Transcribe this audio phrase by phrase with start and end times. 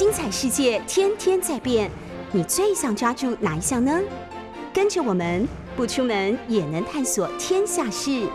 [0.00, 1.90] 精彩世界天天在变，
[2.32, 4.00] 你最想抓住哪一项呢？
[4.72, 8.26] 跟着我们不出门也能探索天下事，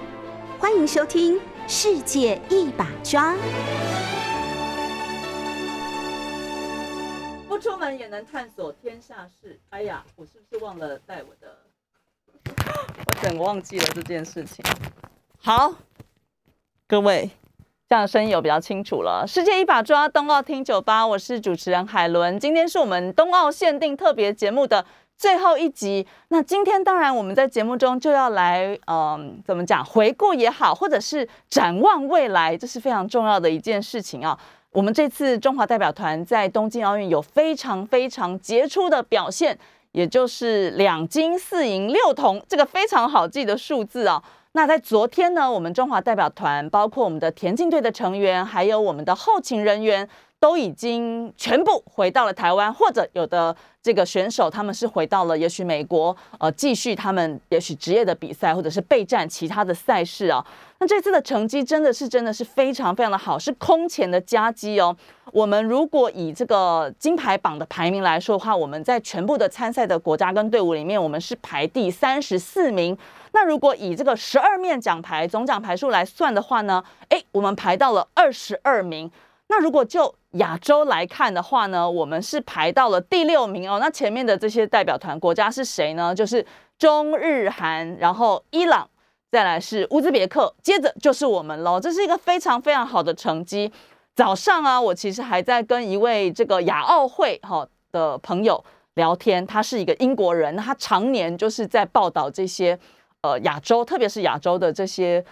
[0.59, 3.33] 欢迎收听《世界一把抓》。
[7.47, 9.59] 不出门也能探索天下事。
[9.71, 11.57] 哎呀，我是不是忘了带我的？
[13.07, 14.63] 我整个忘记了这件事情。
[15.39, 15.73] 好，
[16.87, 17.31] 各位。
[17.87, 19.25] 这样声音有比较清楚了。
[19.27, 22.39] 世界一把抓，冬奥听酒吧，我是主持人海伦。
[22.39, 24.83] 今天是我们冬奥限定特别节目的
[25.15, 26.03] 最后一集。
[26.29, 29.85] 那今天当然我们在节目中就要来，嗯，怎么讲？
[29.85, 34.35] 回顾也好，或者是展望未来，这是非常重要的一件事情啊。
[34.71, 39.55] 我们这次中华代表团在东京奥运有非常非常杰出的表现，
[39.91, 44.23] 也就是两金四银六铜，这个非常好记的数字啊。
[44.55, 50.07] 那在昨天呢，我们中华代表团，包括我们的田径队的成员，还有我们的后勤人员，
[50.39, 60.41] 都已经全部回到了台湾，或者有的这个选手他们是回到了，也许美国，呃，继续他们也许职业的比赛，或者是备战其他的赛事啊。
[60.79, 64.95] 那这次的成绩真的是真的是非常非常的好，是空前的佳绩哦。
[65.33, 72.97] 我们如果以这个金牌榜的排名来说的话，我们在全部的参赛的国家跟队伍里面，我们是排第三十四名。
[73.35, 76.81] 那如果以这个十二面奖牌总奖牌数来算的话呢？
[77.09, 79.11] 哎，我们排到了二十二名。
[79.47, 83.77] 那如果就亚洲来看的话呢，我们是排到了第六名哦。
[83.77, 86.15] 那前面的这些代表团国家是谁呢？
[86.15, 86.43] 就是
[86.79, 88.89] 中日韩，然后伊朗，
[89.29, 91.77] 再来是乌兹别克，接着就是我们喽。
[91.77, 93.69] 这是一个非常非常好的成绩。
[94.15, 102.79] 早上啊，我其实还在跟一位这个亚奥会哈的朋友聊天，他是一个英国人，他常年就是在报道这些。
[103.25, 105.25] 呃，亚洲特别是亚洲的这些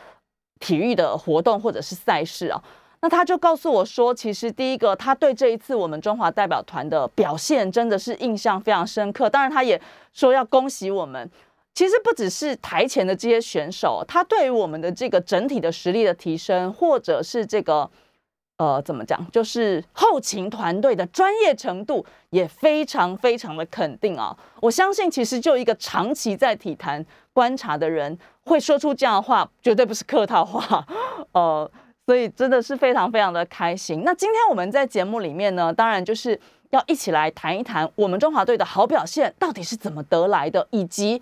[0.60, 2.60] 体育的活动或者是赛事啊，
[3.02, 9.30] 那他就告诉我说，其实第一个，他对这一次我们中华代表团的表现真的是印象非常深刻。
[9.30, 9.80] 当然，他也
[10.12, 11.30] 说要恭喜我们。
[11.76, 17.88] 其实不只是台前的这些选手，他对于我们的这个整体的实力的提升，或者是这个。
[18.58, 19.20] 呃，怎么讲？
[19.32, 24.38] 就是后勤团队的专业程度也非常非常的肯定啊！
[24.62, 30.86] 我相信，其实就一个长期在体坛观察的人，会说出这样的话，绝对不是客套话。
[31.34, 31.70] 呃，
[32.06, 34.04] 所以真的是非常非常的开心。
[34.06, 36.40] 那今天我们在节目里面呢，当然就是
[36.70, 41.22] 要一起来谈一谈我们中华队的好表现到底是怎么得来的，以及。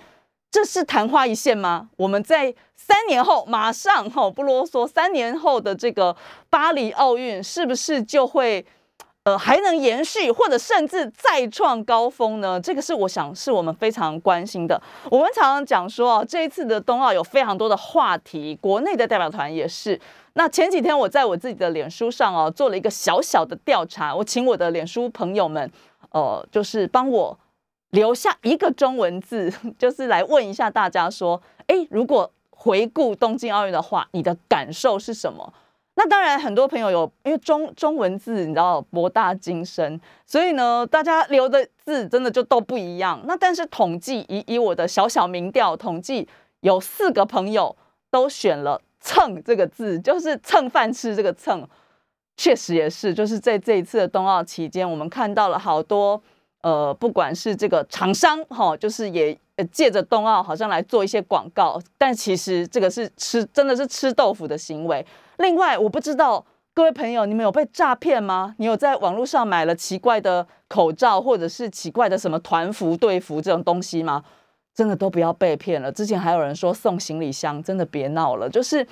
[0.54, 1.88] 这是昙花一现吗？
[1.96, 6.14] 我们在三年后马上哈不啰嗦，三年后的这个
[6.50, 8.66] 巴黎奥运是不是就会
[9.24, 12.60] 呃还能延续，或者甚至再创高峰呢？
[12.60, 14.82] 这个是我想是我们非常关心的。
[15.10, 20.00] 我们常常讲说啊，这一次的冬奥有非常多的话题，国内的代表团也是。
[20.34, 25.72] 那前几天我在我自己的脸书上哦做了一个小小的调查，我请我的脸书朋友们
[26.12, 27.38] 呃就是帮我。
[27.92, 35.54] 留下一个中文字， 就是来问一下大家说：哎，如果回顾东京奥运的话，你的感受是什么？
[35.96, 43.22] 那当然，很多朋友有，因为中中文字你知道博大精深，所以呢，大家留的字真的就都不一样。
[43.26, 46.28] 那但是统计以以我的小小民调统计，
[46.62, 47.76] 有四个朋友
[48.10, 51.68] 都选了“蹭”这个字，就是蹭饭吃这个蹭。
[52.38, 56.22] 确实也是，就是在这一次的冬奥期间，我们看到了好多。
[56.62, 59.36] 呃，不管是这个厂商哈，就是也
[59.72, 65.04] 借着冬奥好像来做一些广告，但其实这个是吃真的是吃豆腐的行为。
[65.42, 68.56] 另外，我不知道各位朋友，你们有被诈骗吗？
[68.58, 74.24] 你有在网络上买了奇怪的口罩，或者是奇怪的什么团服、队服这种东西吗？
[74.74, 75.92] 真的都不要被骗了。
[75.92, 78.88] 之前还有人说送行李箱，真的别闹了，就是。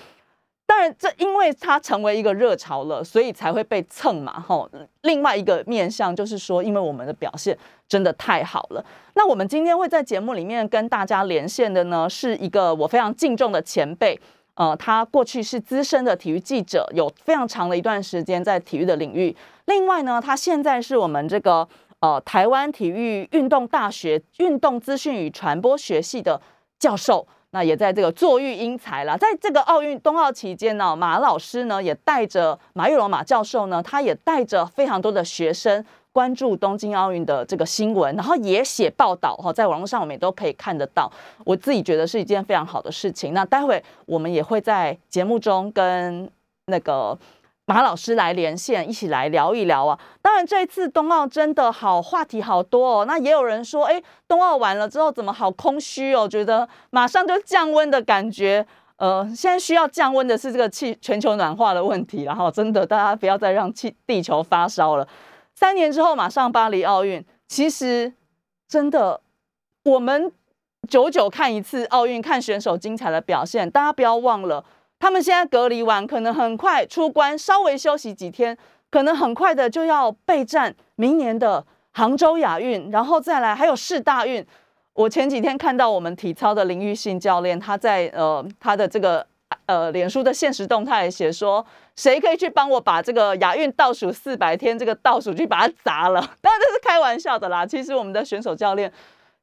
[0.66, 4.40] 当然，这因为它成为一个热潮了，所以才会被蹭嘛。
[4.40, 4.70] 吼，
[5.02, 7.58] 另外一个面向就是说，因为我们的表现
[7.88, 8.86] 真的太好了。
[9.16, 14.22] 那我们今天会在节目里面跟大家连线的呢，是一个我非常敬重的前辈。
[14.60, 19.34] 呃，他过去是资深的体育记者，有非常长的一段时间在体育的领域。
[19.68, 21.66] 另外呢，他现在是我们这个
[22.02, 26.42] 呃台湾体育运动大学运动资讯与传播学系的
[26.78, 27.26] 教授。
[27.52, 41.12] 那也在这个坐育英才了，在这个奥运冬奥期间呢，马老师呢也带着马玉龙马教授呢，他也带着非常多的学生关注东京奥运的这个新闻，然后也写报道哈，在网络上我们也都可以看得到。
[41.46, 43.34] 我自己觉得是一件非常好的事情。
[43.34, 46.30] 那待会我们也会在节目中跟
[46.66, 47.18] 那个。
[47.66, 50.00] 马老师来连线，一起来聊一聊啊！
[50.24, 53.06] 当然，这一次冬奥真的好话题好多哦。
[53.06, 56.28] 那也有人说，哎，冬奥完了之后怎么好空虚哦？
[56.28, 58.66] 觉得马上就降温的感觉。
[58.98, 65.08] 呃，现在需要降温的是这个气全球暖化的问题，然后真的大家不要再让气地球发烧了。
[65.60, 68.14] 三年之后马上巴黎奥运，其实
[68.66, 69.20] 真的
[69.84, 70.32] 我们
[70.88, 74.64] 久久看一次奥运，看选手精彩的表现，大家不要忘了，
[75.00, 78.58] 他们现在隔离完，可能很快出关，稍微休息几天，
[78.90, 84.48] 可能很快的就要备战明年的杭州亚运，然后再来还有世大运。
[84.94, 89.28] 我前几天看到我们体操的林玉信教练，他在呃他的这个
[89.70, 91.64] 呃脸书的现实动态写说，
[91.96, 96.20] 谁可以去帮我把这个亚运倒数四百天这个倒数去把它砸了？
[96.42, 97.64] 当然这是开玩笑的啦。
[97.64, 98.92] 其实我们的选手教练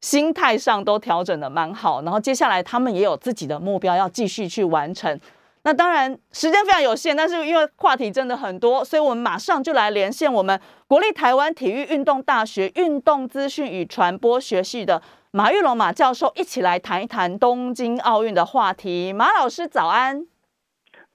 [0.00, 5.16] 心态上都调整的蛮好，然后接下来他们也有自己的目标要继续去完成。
[5.62, 15.00] 那当然时间非常有限，但是因为话题真的很多，所以我们马上就来连线我们国立台湾体育运动大学运动资讯与传播学系的。
[15.36, 19.12] 马玉龙马教授一起来谈一谈东京奥运的话题。
[19.12, 20.26] 马老师早安，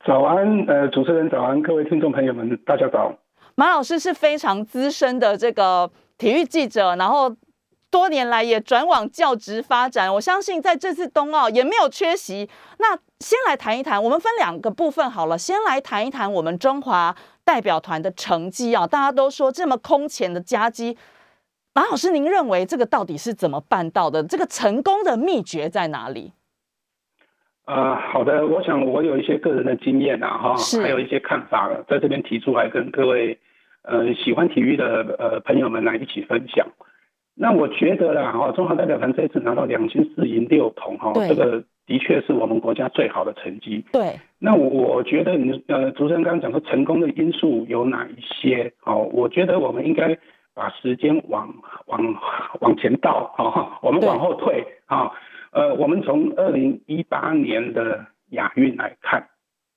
[0.06, 3.15] 早安，呃，主持人早安，各位听众朋友们，大家早。
[3.56, 5.89] 马老师是非常资深的这个
[6.19, 7.35] 体育记者，然后
[7.89, 10.13] 多年来也转往教职发展。
[10.13, 12.47] 我相信在这次冬奥也没有缺席。
[12.77, 18.85] 那先来谈一谈，我们分两个部分好了，先来谈一谈我们中华代表团的成绩啊。
[18.85, 20.95] 大家都说这么空前的佳绩。
[21.73, 24.21] 马老师，您认为这个到底是怎么办到的？
[24.23, 26.33] 这个成功的秘诀在哪里？
[27.63, 33.39] 啊，好的，我想我有一些个人的经验啊，哈，还有一些看法，在这边提出来跟各位
[33.83, 36.68] 呃喜欢体育的呃朋友们来一起分享。
[37.35, 43.85] 那我觉得啦，哈，中华代表团这次拿到两金四银六铜，哈，这个的确是我们国家最好的成绩。
[43.94, 44.19] 对。
[44.39, 48.74] 那我我觉得你呃，主持人刚刚讲说成功的因素有哪一些？
[48.81, 50.19] 好，我觉得我们应该。
[50.53, 51.53] 把时间往
[51.86, 52.15] 往
[52.59, 55.12] 往前倒，哈，我们往后退，啊，
[55.51, 59.27] 呃，我们从二零一八年的亚运来看，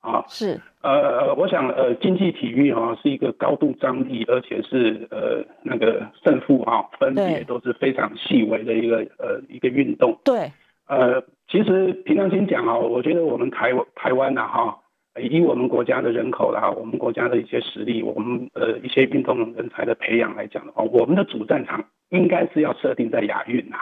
[0.01, 10.51] 啊，是，呃，我想，呃，竞技体育哈是一个高度张力，而且是呃那个胜负啊分别都是非常细微的一个呃一个运动，对，
[10.89, 14.81] 呃，其实平常心讲啊，我觉得我们台台湾呐哈。
[15.21, 23.77] 以我们国家的人口啦，我们国家的一些实力，我们呃一些运动人才的培养来讲的话，我们的主战场应该是要设定在亚运呐。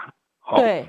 [0.57, 0.85] 对。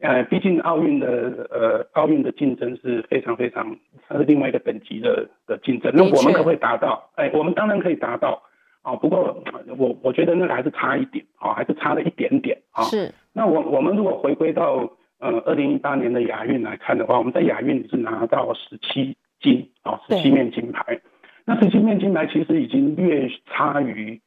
[0.00, 3.76] 呃，毕竟奥运的呃奥运的竞争是非常非常，
[4.06, 5.90] 它是另外一个等级的的竞争。
[5.94, 7.10] 那我们可不可以达到？
[7.14, 8.42] 哎，我们当然可以达到。
[8.82, 9.42] 啊，不过
[9.78, 12.60] 我我觉得那个还是差一点，啊，还是差了一点点。
[12.72, 12.82] 啊。
[12.82, 13.10] 是。
[13.32, 19.16] 那我我们如果回归到呃二零一八年的亚运来看的话，我们在亚运是拿到十七。
[19.44, 20.98] 金啊，十七面金牌，
[21.44, 24.18] 那十七面金牌其实已经略差于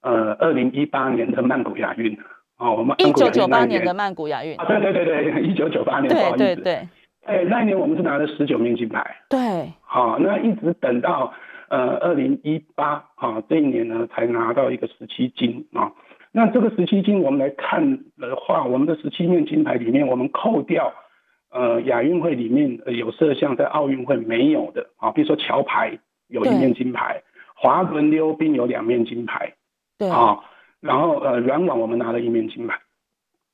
[0.00, 2.18] 呃二零一八年的曼谷亚运
[2.56, 3.84] 啊，我们一九九八年。
[3.84, 4.56] 的曼谷亚运。
[4.56, 6.74] 啊，对对对对， 一九九八年，对对对，
[7.26, 9.38] 哎，那一年我们是拿了十九面金牌，对，
[9.82, 11.34] 好，那一直等到
[11.68, 15.92] 呃二零一八啊这一年呢，才拿到一个十七金啊，
[16.32, 20.92] 那这个十七金我们来看的话，我们的十七面金牌里面，我们扣掉。
[21.52, 27.22] 呃，亚运会里面有摄像，在奥运会没有的啊，比如说桥牌有一面金牌，
[27.54, 29.52] 滑轮溜冰有两面金牌，
[29.98, 30.08] 对。
[30.08, 30.40] 啊，
[30.80, 32.80] 然后呃软网我们拿了一面金牌，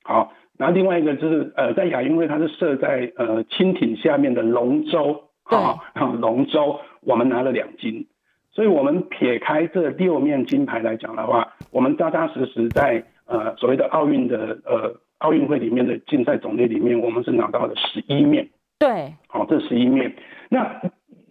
[0.04, 5.80] 好，然后另外一个就是呃在亚运会它是设在呃蜻蜓下面的龙舟，啊，
[6.20, 8.06] 龙舟我们拿了两金，
[8.52, 15.00] 所以我们撇开这六面金牌来讲的话，我们扎扎实实在呃所谓的奥运的呃。
[15.18, 18.48] 奥运会里面的竞赛种类里面，我们是拿到了十一面。
[18.78, 20.14] 对，好，这十一面。
[20.48, 20.80] 那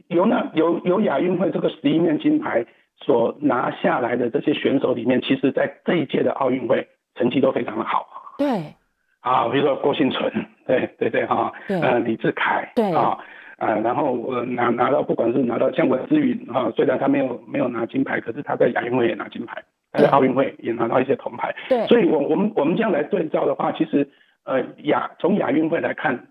[0.08, 2.65] 有那有有亚运会这个十一面金牌
[2.98, 8.06] 所拿下来的这些选手里面，其实在这一届的奥运会成绩都非常的好。
[8.38, 8.75] 对，
[9.22, 10.32] 啊，比如说郭幸存，
[10.65, 13.17] 对对对哈，呃，李志凯，对啊，
[13.58, 19.63] 啊，然后我拿拿到不管是拿到像文之允哈，虽然他没有没有拿金牌，可是他在亚运会也拿金牌。
[19.98, 24.08] 在奥运会也拿到一些铜牌，对，所以，我我们我们这样来对照的话，其实，
[24.46, 26.27] 呃，亚从亚运会来看，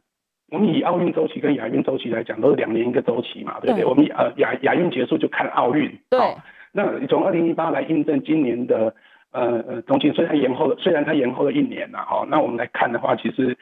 [0.51, 3.85] 我们以奥运周期跟亚运周期来讲，都是两年一个周期嘛，对不对？
[3.85, 6.21] 我们呃亚亚运结束就看奥运，对。
[6.73, 8.95] 那从二零一八来印证今年的
[9.33, 13.57] 呃呃东京，虽然延后了，虽然它延后了一年了，哈，那我们来看的话，其实，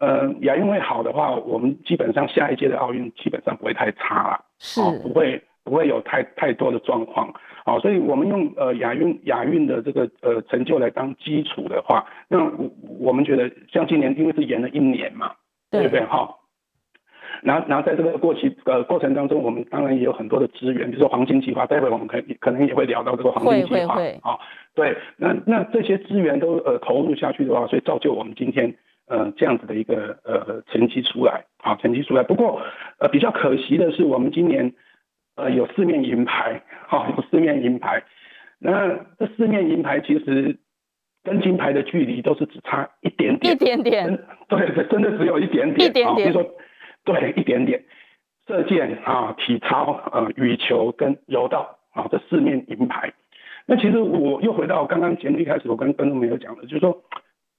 [0.00, 7.32] 呃，亚运会好的话，我们基本上下一届的奥运基本上不会太差了，是，不会不会有太太多的状况。
[7.66, 12.70] 好，所以我们用呃亚运亚运的这个呃成就来当基础的话，那我
[13.00, 15.32] 我们觉得像今年因为是延了一年嘛，
[15.72, 16.04] 对不对？
[16.04, 16.36] 哈，
[17.42, 24.38] 然后然后在这个过期呃过程当中，我们当然也有很多的资源，比如说黄金计划，待会我们可可能也会聊到这个黄金计划啊。
[24.76, 28.76] 对，那那这些资源都呃投入下去的话，所以造就我们今天
[29.08, 32.22] 呃这样子的一个呃成绩出来，好成绩出来。
[32.22, 32.62] 不过
[33.00, 34.72] 呃比较可惜的是，我们今年。
[35.36, 38.02] 呃，有四面银牌，哈，有四面银牌。
[38.58, 38.88] 那
[39.18, 40.58] 这四面银牌其实
[41.22, 46.54] 跟金牌的距离都是只差一点点，一点点，对，真的只有一点点，一点点，比如说，
[47.04, 47.84] 对，一点点，
[48.46, 53.12] 射箭啊，体操，呃，羽球跟柔道啊，这四面银牌。
[53.66, 57.02] 那其实我又回到刚刚节目一开始我跟观众朋友讲的，就是说。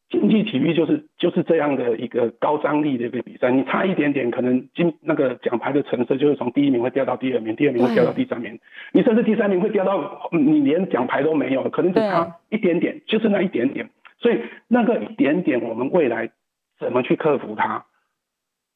[0.10, 8.58] 竞技体育就是就是这样的一个高张力的一个比赛，你差一点点，可能金那个奖牌的成色就是从第一名会掉到第二名，第二名会掉到第三名，
[8.94, 13.90] 你甚至第三名会掉到你连奖牌都没有，可能只差一点点，就是那一点点。
[14.20, 16.32] 所以那个一点点，我们未来
[16.80, 17.86] 怎么去克服它？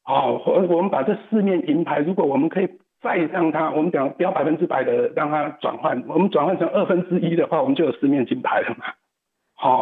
[0.06, 2.68] 哦，我我们把这四面银牌，如果我们可以
[3.02, 8.86] 再让它，我们讲不要百分之百的让它转换，我们转换成二分之一的话，我们就有四面金牌了嘛。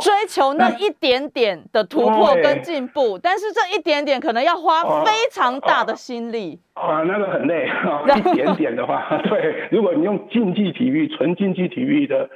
[0.01, 8.03] 追求那一点点的突破跟进步，但是这一点点可能要花非常大的心力啊，那个很累啊。
[8.17, 12.29] 一点点的话， 对，如果你用竞技体育、纯竞技体育的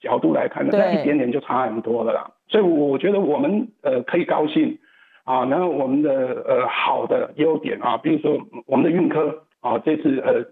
[0.00, 2.30] 角度来看，那一点点就差很多了啦。
[2.48, 4.78] 所以我觉得我们呃可以高兴
[5.24, 6.10] 啊，然后我们的
[6.46, 10.44] 呃好的优点啊，比如说我们的运科啊，这次呃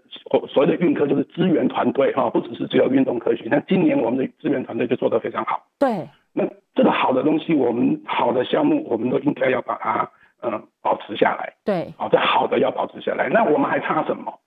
[0.47, 5.63] 所谓的运科就是资源团队哈，不只是只有运动科学，那今年我们的资源团队就做得非常好。
[5.77, 6.07] 对。
[6.39, 10.09] 那这个好的东西，我们好的项目，我们都应该要把它
[10.41, 11.53] 嗯保持下来。
[11.65, 13.27] 对，好，这好的要保持下来。
[13.29, 14.39] 那我们还差什么？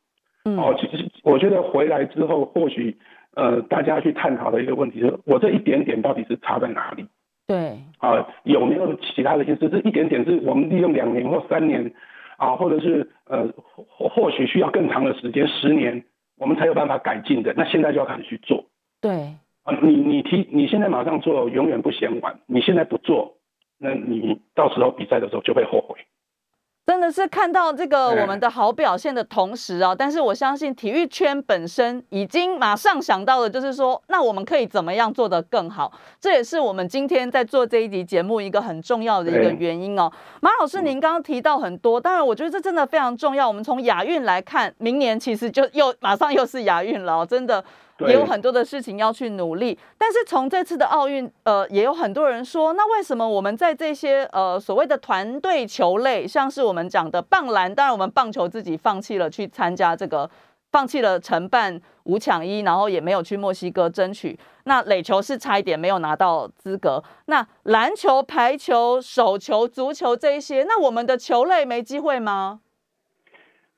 [0.45, 2.97] 嗯，哦，其实我觉得回来之后，或许
[3.35, 7.07] 呃大家去探讨的一个问题是，我这一点点到底是差在哪里？
[7.47, 9.69] 对，啊，有没有其他的意思？
[9.69, 11.93] 这一点点是我们利用两年或三年
[12.39, 16.03] 啊，或者是呃或或许需要更长的时间，十年，
[16.39, 17.53] 我们才有办法改进的。
[17.57, 18.65] 那现在就要开始去做。
[19.01, 19.35] 对。
[19.65, 22.41] 啊，你你提你现在马上做，永远不嫌晚。
[22.47, 23.37] 你现在不做，
[23.79, 26.01] 那你到时候比赛的时候就会后悔。
[26.85, 35.93] 真的是看到这个我们的好表现的同时啊，但是我相信体育圈本身已经马上想到的，就是说，那我们可以怎么样做得更好？
[36.21, 40.11] 这也是我们今天在做这一集节目一个很重要的一个原因哦。
[40.41, 43.47] 马老师，您刚刚提到很多，当然我觉得这真的非常重要。
[43.47, 47.65] 我们从亚运来看，明年其实就又马上又是亚运了，真的。
[48.09, 60.31] 也有很多的事情要去努力，但是从这次的奥运，呃，也有很多人说，那为什么我们在这些呃所谓的团队球类，像是我们讲的棒篮，当然我们棒球自己放弃了去参加这个，
[60.71, 64.39] 放弃了承办五抢一，然后也没有去墨西哥争取。
[64.65, 67.03] 那垒球是差一点没有拿到资格。
[67.27, 72.61] 那篮球、排球、手球、足球这一些，那我们的球类没机会吗？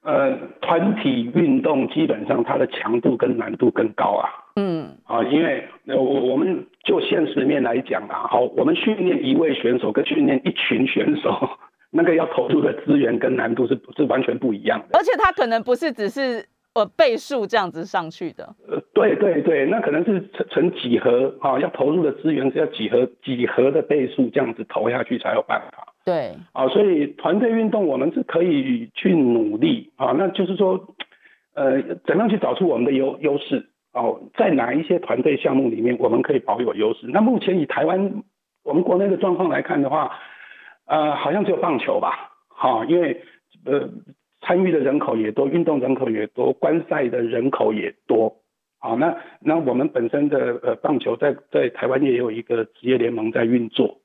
[0.05, 4.29] 呃，团体运动基本上它的强度跟难度更高啊。
[4.57, 4.87] 嗯。
[5.05, 11.49] 啊，因为我我们就现实面来讲啊，好，我们训练一位选手跟训练一群选手，
[11.91, 14.99] 那个要投入的资源跟难度是是完全不一样的。
[14.99, 16.45] 而且他可能不是只是
[16.75, 18.45] 呃倍数这样子上去的。
[18.69, 25.94] 呃，对对对，那可能是成成几何啊，要投入的资源是要几何几何的倍数这样子投下去才有办法。
[26.05, 30.95] 对，啊，所以团队运动我们是可以去努力啊，那就是说，
[31.55, 37.07] 呃，怎样去找出我们的优优势哦，在哪一些团队项目里面我们可以保有优势？
[37.07, 38.23] 那目前以台湾
[38.65, 40.13] 我们国内的状况来看的话，
[40.85, 43.23] 呃，好像只有棒球吧，哈，因为
[43.65, 43.89] 呃
[44.43, 48.37] 参与的人口也多，运动人口也多，观赛的人口也多，
[48.79, 54.01] 好，那那我们本身的呃棒球在在台湾也有一个职业联盟在运作。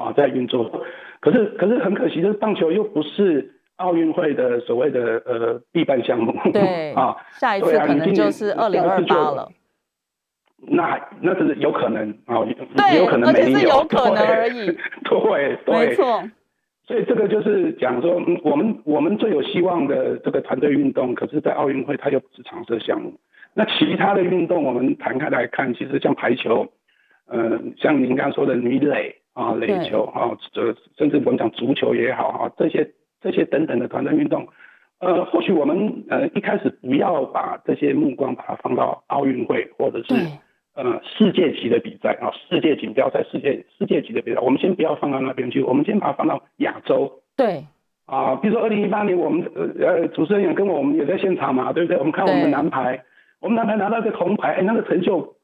[0.00, 0.82] 啊，在运作，
[1.20, 6.34] 可是可是很可惜，就是棒球又不是奥运会的所谓的呃必办项目。
[6.54, 9.50] 对 啊，下一次可能就是二零二八了。
[10.62, 12.36] 那那是有可能啊，
[12.76, 14.66] 对，有可能没有， 有可能而已。
[14.66, 16.22] 对 对，没错。
[16.86, 23.14] 所以这个就是讲说，我们我们最有希望的这个团队运动，可是，在奥运会它又不是常设项目。
[23.54, 26.66] 那其他的运动，我们摊开来看，其实像排球，
[27.28, 29.19] 嗯，像您刚刚说的女垒。
[29.34, 34.48] 啊，垒球啊，这甚至我们讲足球也好哈，这些这些等等的团队运动，
[34.98, 40.14] 呃，或许我们呃一开始不要把这些目光把它放到奥运会或者是
[40.74, 47.22] 呃世界级的比赛啊，世界锦标赛、世界世界级的比赛，我们先不要放到那边去，我们先把它放到亚洲。
[47.36, 47.64] 对。
[48.06, 51.96] 啊，比如说二零一八年，我们呃呃主持人也跟我们也在现场嘛，对不对？
[51.96, 53.04] 我们看我们的男排，
[53.38, 55.36] 我们男排拿到一个铜牌，哎，那个成就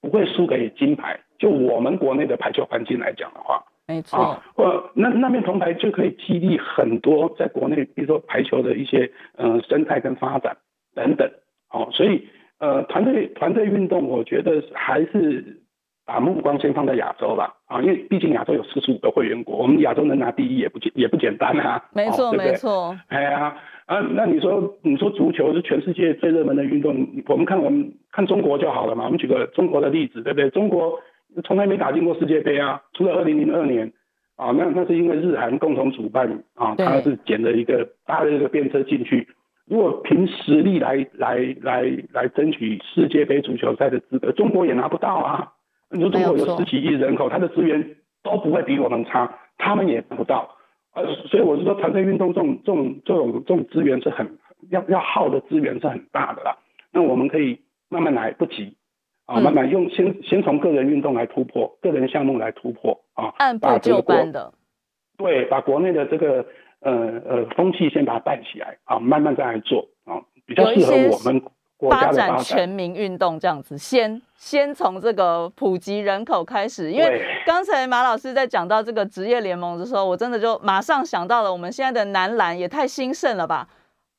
[0.00, 1.18] 不会输给金牌。
[1.38, 10.56] 就我们国内的排球环境来讲的话，没错，或那那面铜牌就可以激励很多在国内，比如说排球的一些呃生态跟发展
[10.94, 11.28] 等等，
[11.70, 12.26] 哦，所以
[12.58, 15.60] 呃团队团队运动，我觉得还是
[16.06, 29.04] 把目光先放在亚洲吧，啊，因为毕竟亚洲有四十五个会员国，我们亚洲能拿第一也不简也不简单啊，没错没错，哎呀，啊，那你说你说足球是全世界最热门的运动，我们看我们看中国就好了嘛。
[29.04, 30.48] 我们举个中国的例子，对不对？
[30.50, 31.00] 中国
[31.42, 33.92] 从来没打进过世界杯啊，除了二零零二年
[34.36, 39.28] 啊，那那是因为日韩共同主办啊，他是捡了一个搭了一个便车进去。
[39.66, 45.52] 如果凭实力来来来来争取世界杯足球赛的资格，中国也拿不到啊。
[45.90, 50.56] 你说中国有十几亿人口，他的资源都不会比我们差，他们也拿不到。
[50.94, 54.38] 呃，所以我是说，团队运动这种这种这种这种资源是很
[54.70, 56.58] 要要耗的资源是很大的啦。
[56.92, 58.76] 那我们可以慢慢来，不急
[59.26, 64.52] 啊，慢慢用先先从个人运动来突破，个人项目来突破啊，按部就班的。
[65.16, 66.46] 对，把国内的这个
[66.80, 66.92] 呃
[67.26, 71.42] 呃风气先把它带起来啊，慢慢再来做啊，比较适合我们。
[71.90, 76.90] 发展全民运动这样子，先先从这个普及人口开始。
[76.90, 83.68] 因为刚才马老师在讲到这个职业联盟的时候，我真的就马上想到了，我们现在的男篮也太兴盛了吧！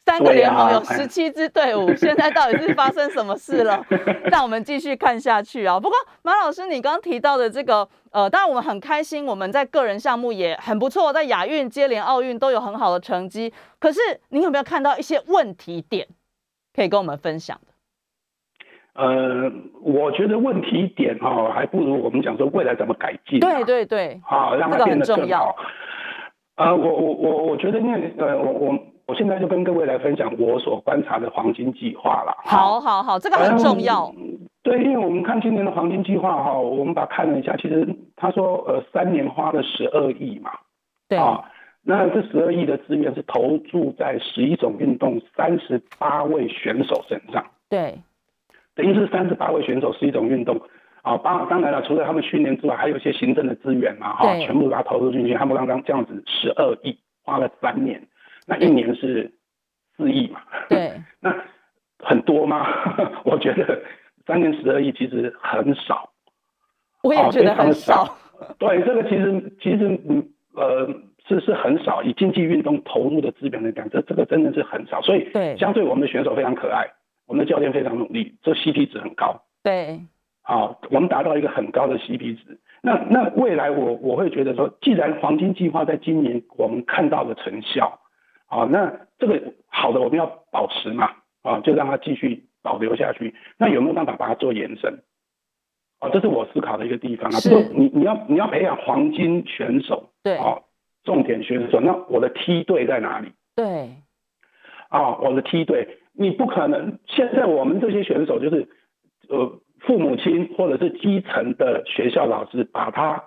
[0.06, 3.84] 三个联盟有 十七支队伍，现在到底是发生什么事了？
[4.26, 5.80] 让我们继续看下去啊！
[5.80, 13.52] 不过马老师，你刚刚提到的这个，呃，当然我们很开心，我们在个人项目也很不错，在亚运、接连奥运都有很好的成绩。
[13.80, 16.08] 可是你有没有看到一些问题点？
[16.76, 17.74] 可以跟我们分享的。
[19.02, 23.40] 呃，我觉得问题点哈，还不如我们讲说未来怎么改进。
[23.40, 25.56] 对对对，好，让它变得更好。
[26.56, 32.36] 啊，我我我我觉得，因为呃，我我我现在就跟各位来分享我所观察的黄金计划了。
[32.44, 34.14] 好好好，这个很重要。
[34.64, 40.52] 对，因为我们看今年的黄金计划哈，我们把它看了一下，其实他说呃三年花了十二亿嘛。
[41.08, 41.52] 对啊。
[41.88, 47.46] 那这十二亿的资源是投注在十一种运动、三十八位选手身上。
[47.70, 48.00] 对，
[48.74, 50.60] 等于是三十八位选手十一种运动
[51.04, 51.16] 啊。
[51.18, 55.36] 当当然了，除了他们训练之外，还有一些行政的资源嘛，哈，全部把它投入进去。
[55.36, 58.02] 他们刚刚这样子十二亿花了三年，
[58.46, 59.32] 那一年是
[59.98, 60.42] 四亿嘛？
[60.70, 61.36] 对， 那
[62.00, 62.66] 很多吗？
[63.26, 63.82] 我觉得
[64.26, 66.12] 三年十二亿其实很少。
[67.04, 68.18] 我也觉得很少。
[68.58, 70.90] 对，这个其实其实嗯呃。
[71.28, 76.86] 是是很少，以竞技运动投入的资本来讲，这这个真的是很少，所以对相对我们的选手非常可爱，
[77.26, 79.42] 我们的教练非常努力，这 CP 值很高。
[79.64, 80.02] 对，
[80.44, 82.60] 好，我们达到一个很高的 CP 值。
[82.84, 88.00] 那那未来我我会觉得说，既然黄金计划在今年我们看到了成效，
[88.48, 91.12] 啊，那这个好的我们要保持嘛，
[91.44, 93.36] 啊，就让它继续保留下去。
[93.58, 95.04] 那有没有办法把它做延伸？
[96.00, 97.40] 啊，这是我思考的一个地方啊。
[97.40, 100.60] 是，你你要你要培养黄金选手，对，啊。
[101.04, 103.32] 重点选手，那我的梯队在哪里？
[103.56, 103.92] 对，
[104.90, 106.98] 啊，我的梯队，你不可能。
[107.06, 108.68] 现在我们这些选手就是，
[109.30, 113.24] 呃，父母亲或者是基层的学校老师，把他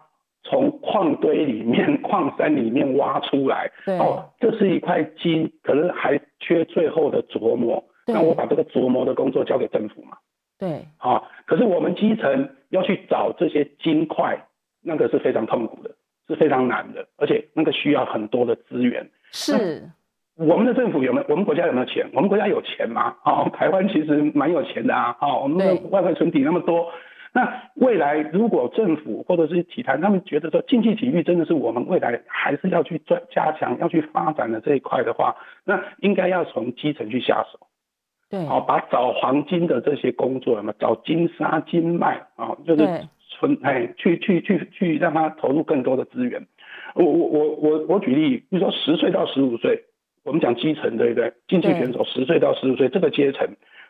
[0.49, 3.71] 从矿堆里面、 矿山里面挖出来。
[3.99, 7.85] 哦，这是一块金，可是还缺最后的琢磨。
[8.07, 10.17] 那我把这个琢磨的工作交给政府嘛？
[10.59, 10.87] 对。
[10.99, 14.47] 啊，可是我们基层要去找这些金块，
[14.83, 15.95] 那个是非常痛苦的。
[16.31, 19.09] 是非常难的，而且那个需要很多的资源。
[19.33, 19.83] 是，
[20.37, 21.27] 我们的政府有没有？
[21.31, 22.07] 我们国家有没有钱？
[22.13, 23.17] 我们国家有钱吗？
[23.25, 25.17] 哦，台湾其实蛮有钱的啊。
[25.23, 26.93] 哦，我们的外汇存底那么多。
[27.33, 37.67] 那未来如果政府或者是体坛，他们觉得说竞技体育真的是我们未来还是要去专加强、要去发展的这一块的话，那应该要从基层去下手。
[38.31, 42.87] 对，好，把找黄金的这些工作，嘛，找金沙、金脉啊，就是。
[43.31, 46.45] 存哎，去去去去，让他投入更多的资源。
[46.95, 49.85] 我我我我我举例，比如说十岁到十五岁，
[50.25, 51.35] 我们讲基层对不对？
[51.47, 53.47] 竞技选手十岁到十五岁这个阶层，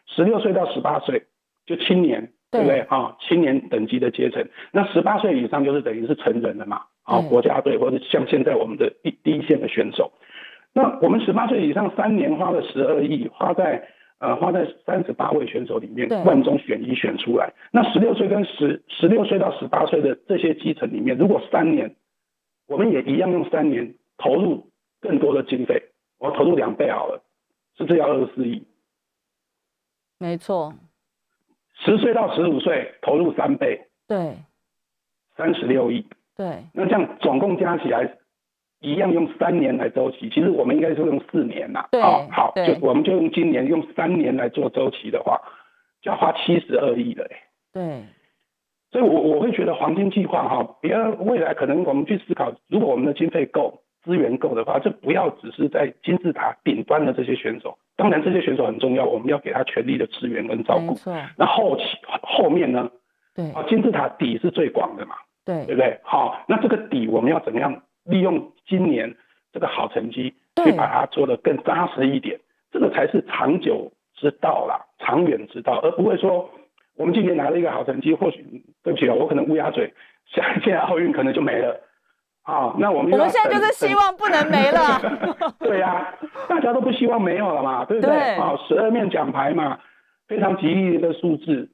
[0.07, 1.23] 十六岁到十八岁
[1.65, 3.17] 就青年，对不对啊？
[3.21, 6.83] 青年等级的阶层，那十八岁以上就是等于是成人了嘛？
[7.03, 10.13] 啊，国家队或者像现在我们的第第一线的选手，
[10.73, 13.89] 那我们十八岁以上三年花了十二亿花在。
[14.21, 17.55] 呃，花在三十八位选手里面，万中选一选出来。
[17.71, 21.95] 那十六岁跟十十六岁到十八岁的这些基层里面，如果三年，
[22.67, 25.81] 我们也一样用三年投入更多的经费，
[26.19, 27.23] 我投入两倍好了，
[27.77, 28.67] 是不是要二十四亿？
[30.19, 30.75] 没错。
[31.79, 34.37] 十岁到十五岁投入三倍，对，
[35.37, 36.07] 三十六亿。
[36.37, 36.65] 对。
[36.75, 38.17] 那这样总共加起来。
[38.81, 41.89] 一样用三年来周期，其实我们应该是用四年呐。
[41.91, 45.41] 对，好，就我们就用今年用三年来做周期的话，
[46.01, 47.27] 就要花七十二亿了。
[47.73, 48.05] 对，
[48.93, 57.77] 所以，我我会觉得黄金计划哈，别未来可能我们去思考，如果我们的经费够、资源够的话，就不要只是在金字塔顶端的这些选手。
[57.97, 60.97] 当然，这些选手很重要，我们要给他全力的支援跟照顾。
[61.37, 61.83] 那后期
[62.23, 62.91] 后面呢？
[63.35, 65.17] 对，啊，金字塔底是最广的嘛。
[65.45, 65.99] 对，对不对？
[66.03, 68.53] 好，那这个底我们要怎么样利用？
[68.67, 69.15] 今年
[69.53, 72.39] 这个好成绩，去把它做得更扎实一点，
[72.71, 76.51] 这个才是长久之道啦，长远之道，而不会说
[76.97, 78.45] 我们今年拿了一个好成绩，或许
[78.85, 79.93] 对不起啊，我可能乌鸦嘴，
[80.27, 81.81] 下一届奥运可能就没了。
[82.49, 84.99] 啊，那我们我们现在就是希望不能没了。
[85.61, 86.15] 对呀，
[86.49, 88.17] 大家都不希望没有了嘛，对不对？
[88.37, 89.79] 啊，十二面奖牌嘛，
[90.27, 91.69] 非常吉利的数字。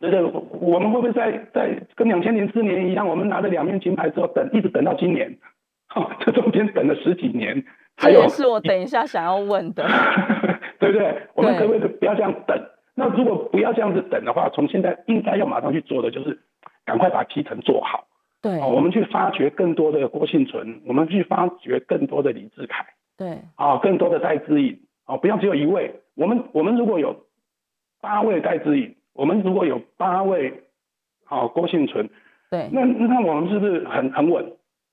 [0.00, 0.20] 对对，
[0.60, 5.38] 我们会不会在在跟两千零四年一样，我们拿着两面金牌之后等，一直等到今年？
[5.86, 7.64] 哈，这中间等了十几年。
[7.96, 9.86] 这也是我等一下想要问的。
[10.80, 11.22] 对不对？
[11.34, 12.60] 我们可不可以不要这样等？
[12.96, 16.40] 那如果不要这样子等的话，从现在应该要马上去做的就是，
[16.84, 18.04] 赶快把基层做好。
[18.40, 27.24] 对，我们去发掘更多的郭幸存，我们去发掘更多的李志凯，对，啊，更多的戴资颖，啊，不要只有一位，我们我们如果有
[28.00, 30.62] 八位戴资颖，我们如果有八位，
[31.24, 32.08] 啊，郭幸存，
[32.48, 34.44] 对，那那我们是不是很很稳，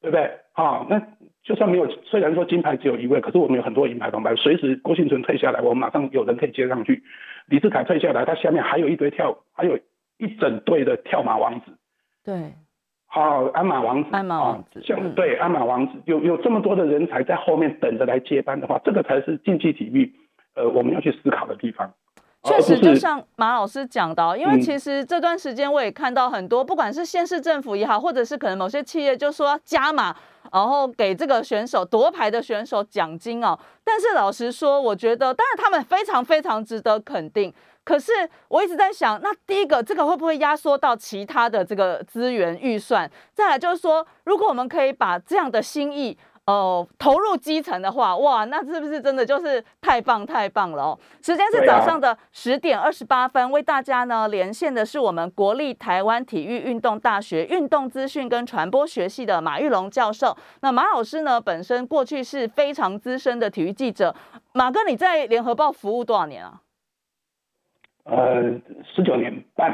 [0.01, 0.31] 对不对？
[0.53, 0.99] 啊，那
[1.43, 7.03] 就算没有，虽然说金牌只有一位，可是我们有很多银牌、铜牌，随时郭幸存退下来，我们马上有人可以接上去，
[7.45, 9.77] 李志凯退下来，他下面还有一堆跳，还有
[10.17, 11.77] 一整队的跳马王子，
[12.23, 12.53] 对。
[13.07, 20.13] 好，鞍马王子，鞍马王子，像对鞍马王子，有有这么多的人才在后面等着来接班的话，这个才是竞技体育，
[20.55, 21.93] 呃，我们要去思考的地方。
[22.43, 30.15] 确实，就像马老师讲的，因为其实这段时间我也看到很多，不管是县市政府也好，或者是可能某些企业就说加码，
[30.51, 33.57] 然后给这个选手夺牌的选手奖金哦。
[33.83, 37.51] 但是老实说，我觉得，当然他们非常非常值得肯定。
[37.85, 38.11] 可是
[38.49, 43.09] 我一直在想，那第一个，这个会不会压缩到其他的这个资源预算？
[43.33, 46.17] 再来就是说，如果我们可以把这样的心意，
[46.47, 50.99] 哦，投入基层的话，哇，那是不是真的就是太棒太棒了哦？
[51.21, 60.35] 时间是早上的十点二十八分，为大家呢连线的是我们国立台湾体育运动大学运动资讯跟传播学系的马玉龙教授。
[60.61, 64.15] 那马老师呢，本身过去是非常资深的体育记者。
[64.53, 66.61] 马哥，你在联合报服务多少年啊？
[68.05, 68.41] 呃，
[68.95, 69.71] 十九年半，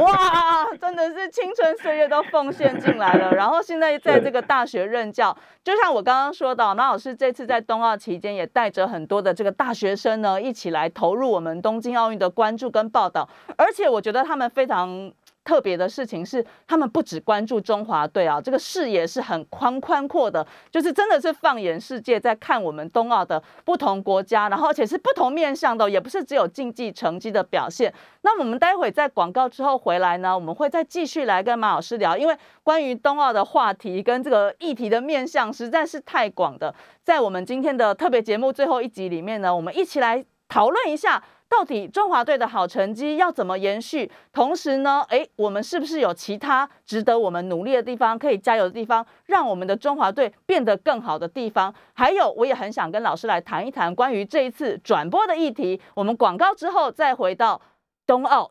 [0.00, 3.30] 哇，真的是青春岁月都奉献进来了。
[3.36, 13.28] 然后现在在这个大学任教，就像我刚刚说到，马老师这次在冬奥期间也带着很多的这个大学生呢，一起来投入我们东京奥运的关注跟报道。
[13.58, 15.12] 而且我觉得他们非常。
[15.46, 27.94] 特别的事情是，他们不只关注中华队啊，这个视野是很宽宽阔的，就是真的是放眼世界，在看我们冬奥的不同国家，然后而且是不同面向的，也不是只有竞技成绩的表现。
[28.22, 41.22] 那我们待会在广告之后回来呢，我们会再继续来跟马老师聊，因为关于冬奥的话题跟这个议题的面向实在是太广的，在我们今天的特别节目最后一集里面呢，我们一起来讨论一下。
[41.48, 44.10] 到底中华队的好成绩要怎么延续？
[44.32, 51.72] 同时呢，诶，我们是不是有其他值得我们努力的地方，可以加油的地方，让我们的中华队变得更好的地方？
[51.94, 55.80] 还有，我也很想跟老师来谈一谈关于这一次转播的议题。
[55.94, 57.62] 我们广告之后再回到
[58.06, 58.50] 冬奥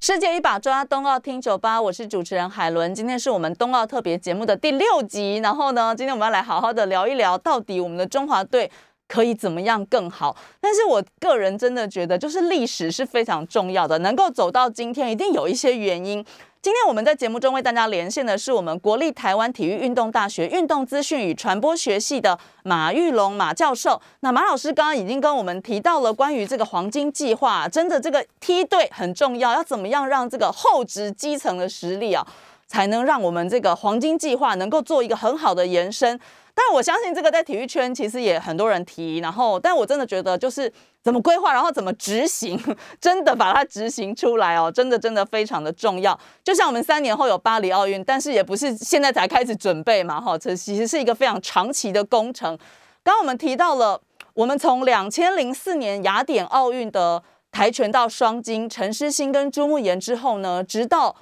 [0.00, 2.94] 世界一把抓，冬奥听酒吧，我是主持人海伦。
[2.94, 8.70] 今天是我们冬奥特别节目的第六集，然后呢，今天我们要来好好的聊一聊，到底我们的中华队。
[9.10, 10.36] 可以怎么样更好？
[10.60, 16.24] 但是我个人真的觉得，就是历史是非常重要的，能够走到今天，一定有一些原因。
[16.62, 23.98] 今天我们在节目中为大家连线的是我们国立台湾体育运动大学运动资讯与传播学系的马玉龙马教授。
[24.20, 32.24] 那马老师刚刚已经跟我们提到了关于这个黄金计划，真的这个梯队很重要，要怎么样让这个后职基层的实力啊，
[32.70, 36.16] 才能让我们这个黄金计划能够做一个很好的延伸。
[36.54, 42.56] 但我相信这个在体育圈其实也很多人提，然后，但我真的觉得就是怎么规划，然后怎么执行，
[43.00, 46.16] 真的把它执行出来哦，真的真的非常的重要。
[46.44, 52.56] 就像我们三年后有巴黎奥运，但是也不是现在才开始准备嘛，哈，这其实是一个非常长期的工程。
[53.02, 54.00] 刚刚我们提到了，
[54.34, 61.16] 我们从两千零四年雅典奥运的跆拳道双金陈诗欣跟朱慕言之后呢，直到。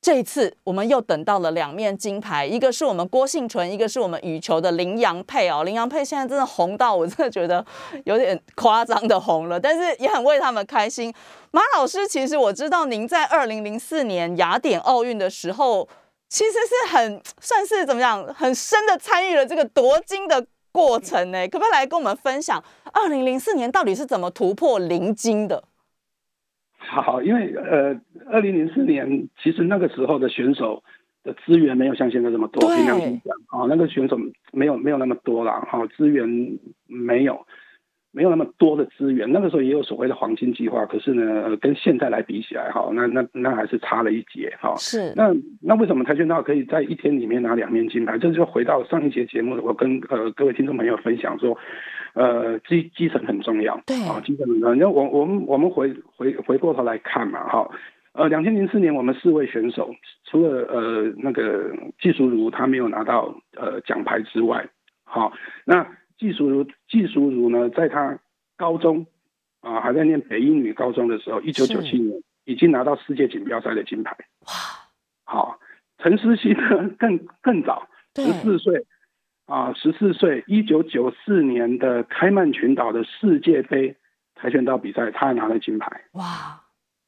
[0.00, 5.64] 这一次我们又等到了两面金牌，一个是我们郭幸纯，一个是我们羽球的林洋配哦。
[5.64, 7.64] 林洋配现在真的红到我真的觉得
[8.04, 11.12] 有点夸张的红了，但是也很为他们开心。
[11.50, 15.88] 马老师，其实我知道您在二零零四年雅典奥运的时候，
[16.28, 21.46] 其实是很算是怎么样，很深的参与了这个夺金的过程呢？
[21.48, 25.64] 可不可以来跟我们分享二零零四年到底是怎么突破零金的？
[26.78, 30.82] 好，因为呃，二零零四年其实那个时候的选手
[31.22, 34.18] 的资源没有像现在这么多，凭良心讲，啊，那个选手
[34.52, 37.46] 没有没有那么多了，哈，资源没有。
[38.10, 44.74] 没有那么多的资源，那个时候也有所谓的黄金计划，可是呢，跟现在来比起来，哈，那那那还是差了一截，哈。
[44.76, 45.12] 是。
[45.14, 48.16] 那那为什么跆拳道可以在一天里面拿两面金牌？
[48.18, 51.56] 这就回到上一节节目，我跟呃各位听众朋友分享说，
[52.14, 54.74] 呃基基层很重要，对啊，基层很重要。
[54.74, 57.70] 那我我们我们回回回过头来看嘛，哈，
[58.12, 59.94] 呃，两千零四年我们四位选手，
[60.24, 64.66] 除了呃那个季淑如他没有拿到呃奖牌之外，
[65.04, 65.30] 好，
[65.66, 65.86] 那。
[66.18, 68.18] 季淑如，季淑如呢，在她
[68.56, 69.06] 高中
[69.60, 74.16] 啊，还在念北英女高中的时候，一九九七年已经拿到世界锦标赛的金牌。
[74.46, 74.52] 哇！
[75.24, 75.58] 好，
[75.98, 78.84] 陈思希呢 更更早，十四岁
[79.46, 83.94] 啊，十四岁，一九九四年的开曼群岛的世界杯
[84.34, 86.02] 跆拳道比赛，他拿了金牌。
[86.12, 86.62] 哇！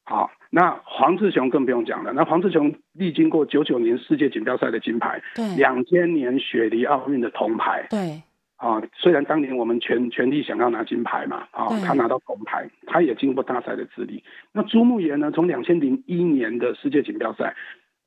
[0.04, 2.12] 好，那黄志雄更不用讲了。
[2.12, 8.22] 那黄志雄历经过九九年世界锦标赛的金牌，对，两千年雪梨奥运的铜牌，对。
[8.60, 14.22] 啊，虽然当年我们全全力想要拿金牌嘛，啊，他拿到铜牌，他也经过大赛的资历。
[14.52, 17.56] 那朱慕言呢，从两千零一年的世界锦标赛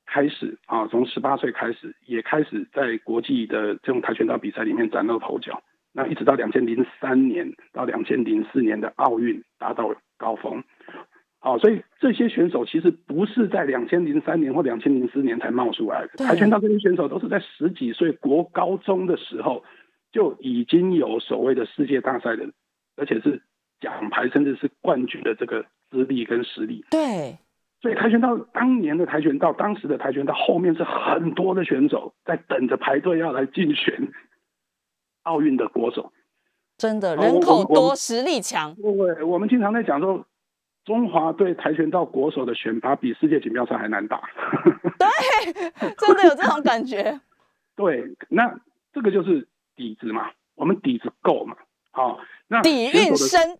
[0.05, 5.59] 开始，啊，从十八岁开始，也开始在国际的这种跆拳道比赛里面崭露头角。
[5.91, 10.63] 那一直到两千零三年到两千零四年的奥运达到高峰。
[11.39, 19.63] 好，所以这些选手其实不是在两千零三年或两千零四年才冒出来的，跆拳道这些选手都是在十几岁国高中的时候。
[20.13, 22.45] 就已经有所谓的世界大赛的，
[22.95, 23.41] 而且是
[23.81, 26.85] 奖牌甚至是冠军的这个资历跟实力。
[26.91, 27.39] 对，
[27.81, 34.07] 所以跆拳道当年的跆拳道，当时的跆拳道后面是很多的选手在等着排队要来竞选
[35.23, 36.13] 奥运的国手。
[36.77, 38.75] 真的，人口多，实力强。
[38.75, 40.27] 对，我们经常在讲说，
[40.85, 44.21] 中华队跆拳道国手的选拔比世界锦标赛还难打。
[44.99, 47.19] 对，真的有这种感觉。
[47.75, 48.59] 对，那
[48.93, 49.47] 这个就是。
[49.75, 51.55] 底子嘛，我们底子够嘛，
[51.91, 53.57] 好，那底蕴深，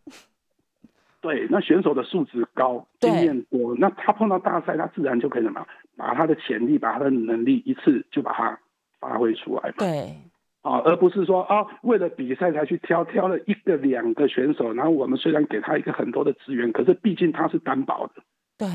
[1.21, 8.60] 对，那选手的素质高，经验多，那他碰到大赛，他自然就可以什么，把他的潜力，把他的能力一次就把它
[8.99, 10.17] 发挥出来嘛，对，
[10.62, 18.13] 啊，而不是说啊，为了比赛才去挑，挑了一个两个选手，然后我们虽然给他一个很多的资源，可是毕竟他是担保的，
[18.58, 18.67] 对。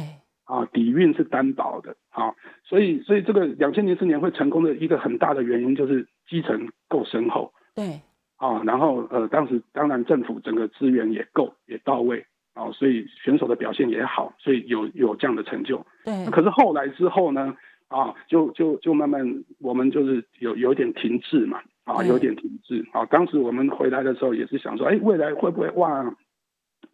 [0.49, 2.35] 啊，底蕴是担保的，啊，
[2.65, 8.01] 所以，所以这个两千零四年会成功的一个很大的原因就是基层够深厚，对，
[8.39, 16.25] 啊，然后呃，当时当然政府整个资源也够也到位，啊，所以选手的表现也好，所以有有这样的成就，对。
[16.31, 17.55] 可是后来之后呢，
[17.89, 26.17] 啊，就就就慢慢我们就是有有点停滞嘛，啊，有点停滞，啊，当时我们回来的时候也是想说，哎，未来会不会哇？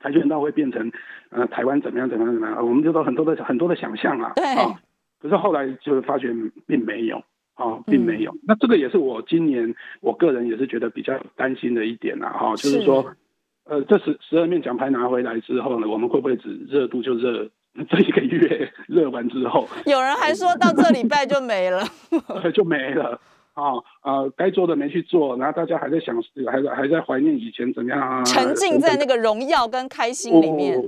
[0.04, 0.92] 跆拳道会变成，
[1.30, 2.66] 呃，台湾怎么样怎么样怎么样？
[2.66, 4.76] 我们就都很多的很多的想象啊，啊，
[5.18, 6.28] 可是后来就发觉
[6.66, 7.16] 并没有，
[7.54, 8.34] 啊，并没有。
[8.46, 13.14] 那这个也是我今年我个人也是觉得比较担心的一点呐，哈，就是说，
[13.64, 17.48] 呃，这十十二面奖牌拿回来之后呢，我们会不会只热度就热
[17.88, 21.82] 这一个月， 热完之后，有人还说到这礼拜就没了，
[22.52, 23.18] 就没了。
[23.54, 26.14] 啊啊，该做的没去做，然后大家还在想，
[26.50, 30.80] 还在还在怀念以前怎么样，沉浸在那个荣耀跟开心里面。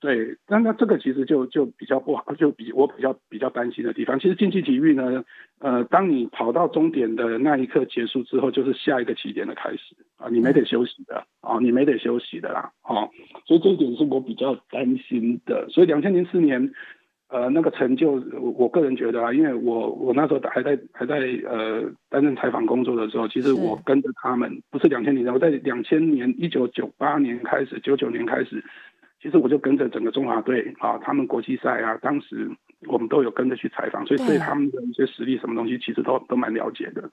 [0.00, 4.18] 对，那那这个其实就就比较不好，就比我比较比较担心的地方。
[4.18, 5.24] 其实竞技体育呢，
[5.60, 13.08] 呃，当你跑到终点的那一刻结束之后，就是下一个起点的开始啊，你没得休息的啊，你没得休息的啦，啊，
[13.46, 15.68] 所以这一点是我比较担心的。
[15.70, 16.72] 所以两千零四年。
[17.32, 21.16] 呃，那个成就，我我个人觉得啊，因为我我那时候还在还在
[21.48, 28.62] 呃担任采访工作的时候，其实我跟着他们，不是两千年，我在两千年一九九八年开始，九九年开始，
[29.22, 32.50] 其实我就跟着整个中华队啊，他们国际赛啊，当时
[32.86, 37.08] 我们都有跟着去采访，所以对他们的一些实力什么东西，其实都都蛮了解的。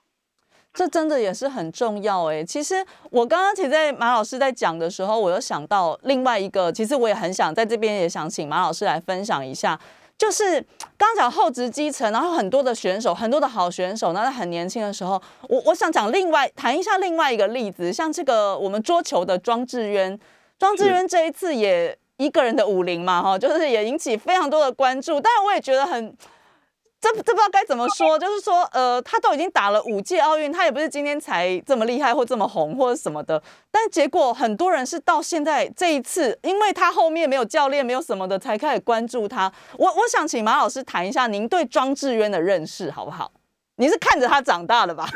[0.73, 2.43] 这真的也是很重要哎。
[2.43, 2.75] 其实
[3.09, 9.79] 我刚刚其实在马老师在讲的时候，我又想到另外一个，其实我也很想在这边也想请马老师来分享一下。
[10.19, 10.63] 就是
[10.97, 20.19] 刚讲厚植基层，然后很多的选手，很多的好选手，那在很年轻的时候，我我想讲另外谈一下另外一个例子，像这个我们桌球的庄智渊，
[20.59, 26.13] 庄智渊这一次也一个人的武林嘛，哈，就是也引起非常多的关注，但是我也觉得很。
[27.01, 39.51] 这这不知道该怎么说，就是说，呃，他都已经打了五届奥运，他也不是今天才这么厉害或这么红或者什么的，但结果很多人是到现在这一次，因为他后面没有教练，没有什么的，才开始关注他。
[39.77, 43.31] 我我想请马老师谈一下您对庄智渊的认识好不好？
[43.77, 45.07] 你是看着他长大的吧？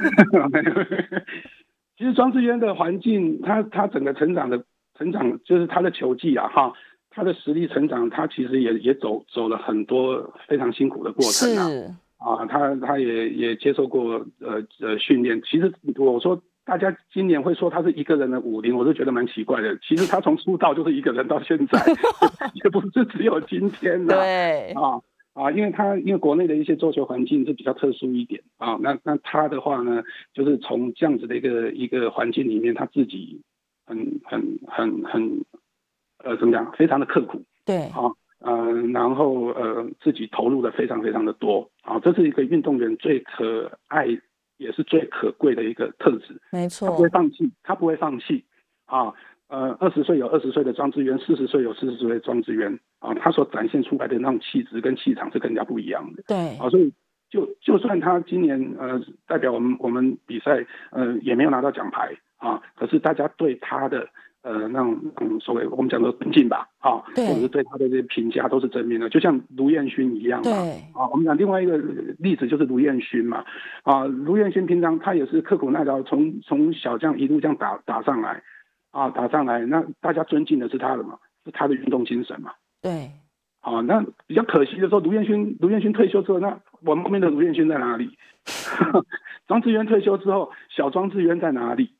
[1.97, 4.63] 其实庄智渊的环境，他他整个成长的
[4.97, 6.71] 成长，就是他的球技啊，哈。
[7.13, 11.69] 他的实力成长，他其实也也走走了很多非常辛苦的过程啊。
[12.17, 15.41] 啊，他他也也接受过呃呃训练。
[15.43, 19.77] 其实我说大家今年会说他是一个人的武林，我是觉得蛮奇怪的。
[19.79, 21.79] 其实他从出道就是一个人到现在，
[22.63, 24.15] 也不是只有今天的。
[24.15, 25.01] 对啊
[25.33, 33.41] 啊，因为他因为国内的一些桌球环境是比较特殊一点啊，那那他的话呢，就是从这样子的一个一个环境里面，他自己
[33.85, 35.43] 很很很很
[36.23, 37.43] 呃怎么讲，非常的刻苦。
[37.63, 38.11] 对啊。
[38.39, 44.05] 呃，然后呃，自己投入的非常非常的多啊，这是一个运动员最可爱
[44.57, 46.41] 也是最可贵的一个特质。
[46.51, 48.43] 没错，他不会放弃，他不会放弃
[48.85, 49.13] 啊。
[49.47, 56.23] 呃，二十岁有二十岁的庄智渊，四十岁有四十岁的庄智渊啊，他所展现出来的那种气质跟气场是更加不一样的。
[56.27, 56.91] 对啊，所以
[57.29, 64.09] 就就算他今年呃代表我们我们比赛呃也没有拿到奖牌啊，可是大家对他的。
[64.43, 70.51] 呃，那种嗯，所谓我们讲的尊敬吧，啊，或者是对他的这些评价都是正面的，就像卢彦勋一样嘛，
[70.93, 71.77] 啊，我们讲另外一个
[72.19, 73.45] 例子就是卢彦勋嘛，
[73.83, 78.43] 啊，卢彦勋平常他也是刻苦耐劳，从从小将一路这样打打上来，
[78.91, 82.51] 啊，打上来，那大家尊敬的是他的嘛，是他的运动精神嘛，
[82.81, 83.11] 对，
[83.61, 88.17] 啊，那比较可惜的说，卢彦勋卢彦勋退休之后，那我们后面的卢彦勋在哪里？
[89.47, 91.91] 庄志渊退休之后，小庄志渊在哪里？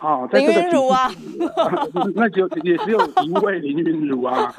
[0.00, 1.10] 啊，林云儒啊，
[2.16, 4.52] 那就也只有一位林云儒啊。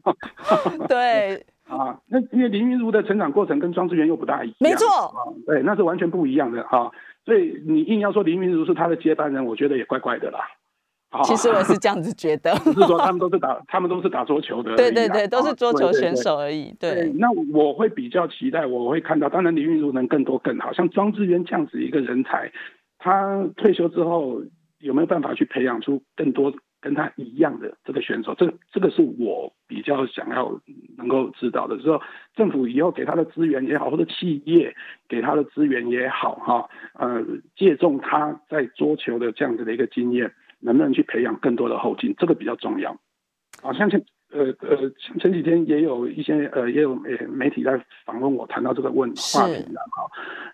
[0.88, 6.90] 对啊，那因为林云儒的成长过程跟庄智源又不大一样，没错啊，对，那是完全不一样的啊。
[7.24, 10.40] 所以你硬要说林云儒是他的接班人，我觉得也怪怪的啦。
[11.24, 16.74] 其实我是这样子觉得， 只是说他们都是打，他们都是打桌球的，对对对，都是桌球选手而已。
[16.78, 22.52] 对，那我会比较期待，我会看到，当然林云儒能更多更好，像庄智源这样子一个人才，
[22.98, 24.42] 他退休之后。
[24.80, 28.34] 有没有办法去培养出更多跟他一样的这个选手？
[28.34, 30.60] 这这个是我比较想要
[30.96, 31.76] 能够知道的。
[31.78, 32.00] 之后
[32.34, 34.74] 政府以后给他的资源也好，或者企业
[35.08, 37.24] 给他的资源也好，哈，呃，
[37.56, 42.14] 借重他在桌球的这样子的一个经验，能不能去培养更多的后进？
[42.18, 42.92] 这个比较重要。
[43.62, 44.00] 啊，像像。
[44.30, 50.06] 呃呃，前几天也有一些呃，也有媒媒体在访问我，谈到这个问话题的哈。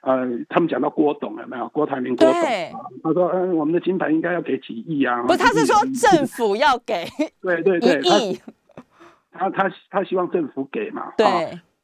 [0.02, 1.68] 呃，他们讲到郭董有没有？
[1.70, 2.40] 郭台铭郭董，
[3.02, 5.22] 他说嗯，我们的金牌应该要给几亿啊。
[5.24, 7.04] 不，他是说政府要给。
[7.42, 8.38] 对对对，亿。
[9.32, 11.12] 他他他希望政府给嘛。
[11.16, 11.26] 对。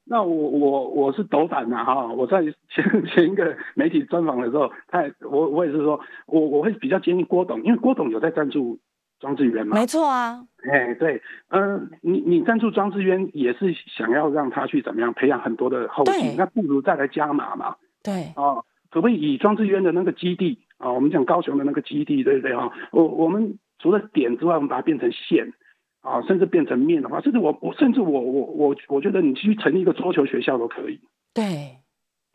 [0.05, 8.79] 那我我我是斗胆的哈，我在前前一个媒体专访的时候，他我我也是说，我我会比较建议郭董，因为郭董有在赞助。
[9.20, 22.52] 庄智渊嘛，没错啊，哎对，嗯，你你赞助庄智渊也是想要让他去怎么样培养很多的后勤，那不如再来加码嘛，对，哦，可不可以以庄智渊的那个基地啊，我们讲高雄的那个基地，对不对？
[22.52, 22.70] 啊？
[22.92, 25.52] 我我们除了点之外，我们把它变成线
[26.00, 30.98] 啊，甚至变成面的话，甚至我我甚至我我我我觉得你去成立一个桌球学校都可以，
[31.35, 31.76] 对。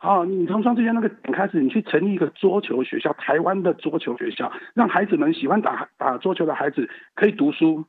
[0.06, 7.84] 好，你从庄智渊那个点开始，你去成立一个桌球学校，台湾的桌球学校，让孩子们喜欢打打桌球的孩子可以读书，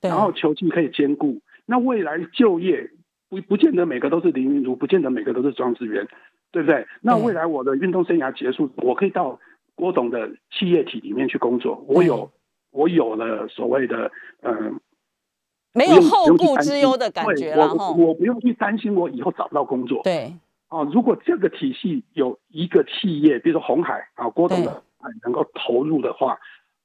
[0.00, 1.42] 然后球技可以兼顾。
[1.66, 2.90] 那未来就业
[3.28, 6.08] 不不见得每个都是林云如，不见得每个都是庄志源，
[6.50, 6.86] 对不对？
[7.02, 9.38] 那未来我的运动生涯结束，我可以到
[9.74, 12.30] 郭董的企业体里面去工作，我有
[12.70, 14.80] 我有了所谓的嗯，
[15.74, 20.32] 没有后顾之忧的感觉了哈，我不用去担心我以后找不到工作，对。
[20.74, 24.82] 哦，如果这个体系有一个企业，比如说红海啊，郭董的
[25.22, 26.36] 能够投入的话，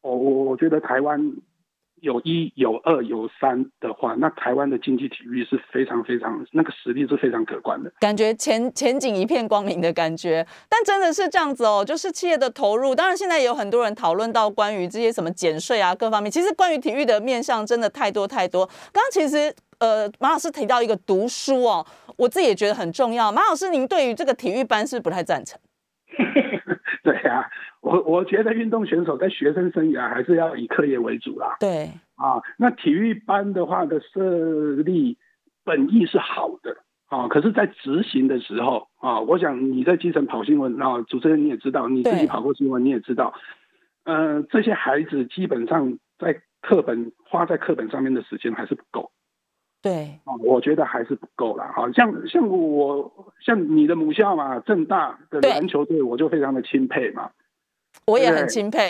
[0.01, 1.19] 我我我觉得台湾
[2.01, 10.45] 有一有二有三的话，那台湾的经济体育是非常非常那个实力是非常可观的，感觉前前景一片光明的感觉。
[10.69, 18.65] 但真的是这样子哦，就是企业的投入，当然现在也有很多人讨论到关于这些什么减税啊各方面，其实关于体育的面向真的太多太多。
[18.91, 19.53] 刚刚其实。
[19.79, 21.85] 呃，马老师提到一个读书哦，
[22.17, 23.31] 我自己也觉得很重要。
[23.31, 25.57] 马老师，您对于这个体育班是不太赞成？
[27.03, 27.49] 对呀，
[27.81, 31.57] 我我觉得运动选手在学生生涯还是要以课业为主啦。
[31.59, 35.17] 对啊，那体育班的话的设立
[35.63, 36.75] 本意是好的
[37.07, 43.33] 啊，可是，在执行的时候啊，我想你在基层跑新闻啊，主持人你也知道，你自己跑过新闻你也知道，
[44.03, 49.11] 呃，这些孩子基本上在课本花在课本上面的时间还是不够。
[49.81, 51.71] 对，啊，我觉得还是不够了。
[51.73, 57.29] 好像像我像你的母校嘛，正大的篮球队，我就非常的钦佩嘛。
[58.05, 58.89] 我也很钦佩。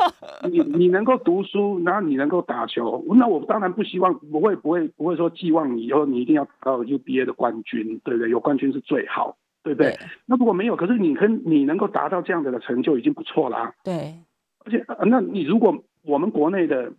[0.50, 8.30] 你你能够读书，然后你能够打球，那我当然不希望，不会不会不会说寄望你以后你一定要到 UBA 的冠军，对不对？
[8.30, 9.98] 有冠军是最好，对不对？
[10.24, 13.74] 那如果没有，可是你跟你能够达到这样的成就已经不错啦。
[13.84, 14.14] 对，
[14.64, 16.92] 而且那你如果我们国内的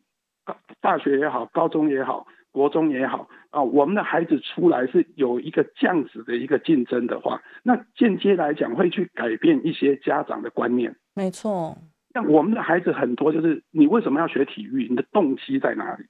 [0.79, 2.27] 大学也好，高中也好。
[2.51, 10.95] 国中也好啊，我们的孩子出来是有一个这样子的一个竞争的话，那间接来讲会去改变一些家长的观念。
[11.13, 11.77] 没错，
[12.13, 14.87] 像我们的孩子很多，就是你为什么要学体育？
[14.89, 16.05] 你的动机在哪里？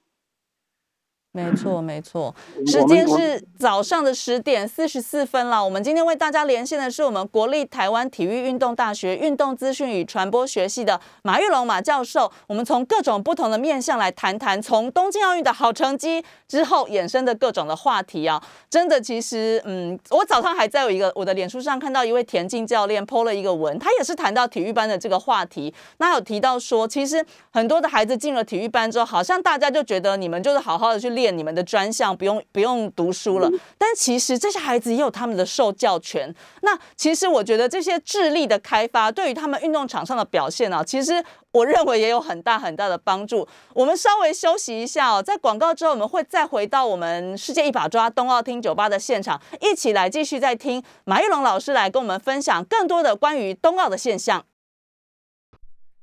[1.34, 2.34] 没错，没错。
[2.66, 5.64] 时间是早上的十点四十四分了。
[5.64, 12.30] 我们今天为大家连线的是我们国立台湾体育运动大学运动资讯与传播学系的马玉龙马教授。
[12.46, 18.42] 我们从各种不同的面向来谈谈，从东京奥运的好成绩之后衍生的各种的话题啊。
[18.68, 25.72] 真的，其实，嗯，我早上还在有一个我的脸书上看到一位田径教练 PO 了一个文，他也是谈到体育班的这个话题。
[25.96, 31.21] 那有提到说，其实很多的孩子进了体育班之后，好像大家就觉得你们就是好好的去练。
[31.22, 33.48] 练你们的专项，不用不用读书了。
[33.78, 36.34] 但其实这些孩子也有他们的受教权。
[36.62, 43.46] 那其实我觉得这些智力的开发，对于他们运动场上的表现啊，其实我认为也有很大很大的帮助。
[43.74, 54.44] 我们稍微休息一下哦，在广告之后，我们会再回到我们世界一把抓冬奥厅酒吧的现场，一起来继续再听马玉龙老师来跟我们分享更多的关于冬奥的现象。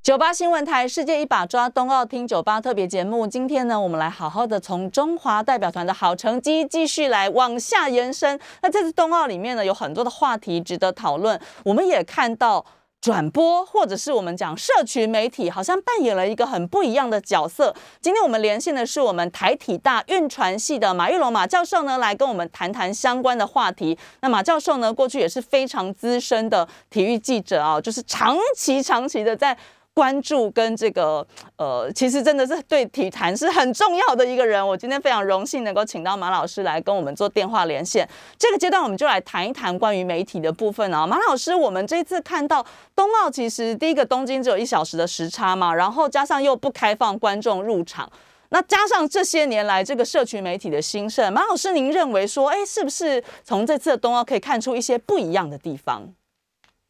[0.01, 8.39] 九八新闻台世界一把抓冬奥听酒吧特别节目，今天呢，我们来好好的从中华代表团的好成绩继续来往下延伸。
[8.61, 11.39] 那这次冬奥里面呢，有很多的话题值得讨论。
[11.65, 12.65] 我们也看到
[13.01, 17.75] 转播或者是我们讲社群媒体，好像扮演了一个很不一样的角色。
[17.99, 23.99] 今天我们连线的是我们台体大运传系的马玉龙马教授呢，来跟我们谈谈相关的话题。
[24.21, 29.55] 那马教授呢，过去也是非常资深的体育记者啊，就是长期长期的在。
[29.99, 31.27] 关注跟这个
[31.57, 34.65] 呃，其实真的是对体坛是很重要的一个人。
[34.65, 38.07] 我今天非常荣幸能够请到马老师来跟我们做电话连线。
[38.37, 41.05] 这个阶段我们就来谈一谈关于媒体的部分啊。
[41.05, 48.09] 马老师，我们这次看到冬奥，其实第一个东京只有一小时的时差嘛，然后加上又不开放观众入场，
[48.51, 56.13] 那加上这些年来这个社群媒体的兴盛，马老师您认为说，哎，是不是从这次的冬奥可以看出一些不一样的地方？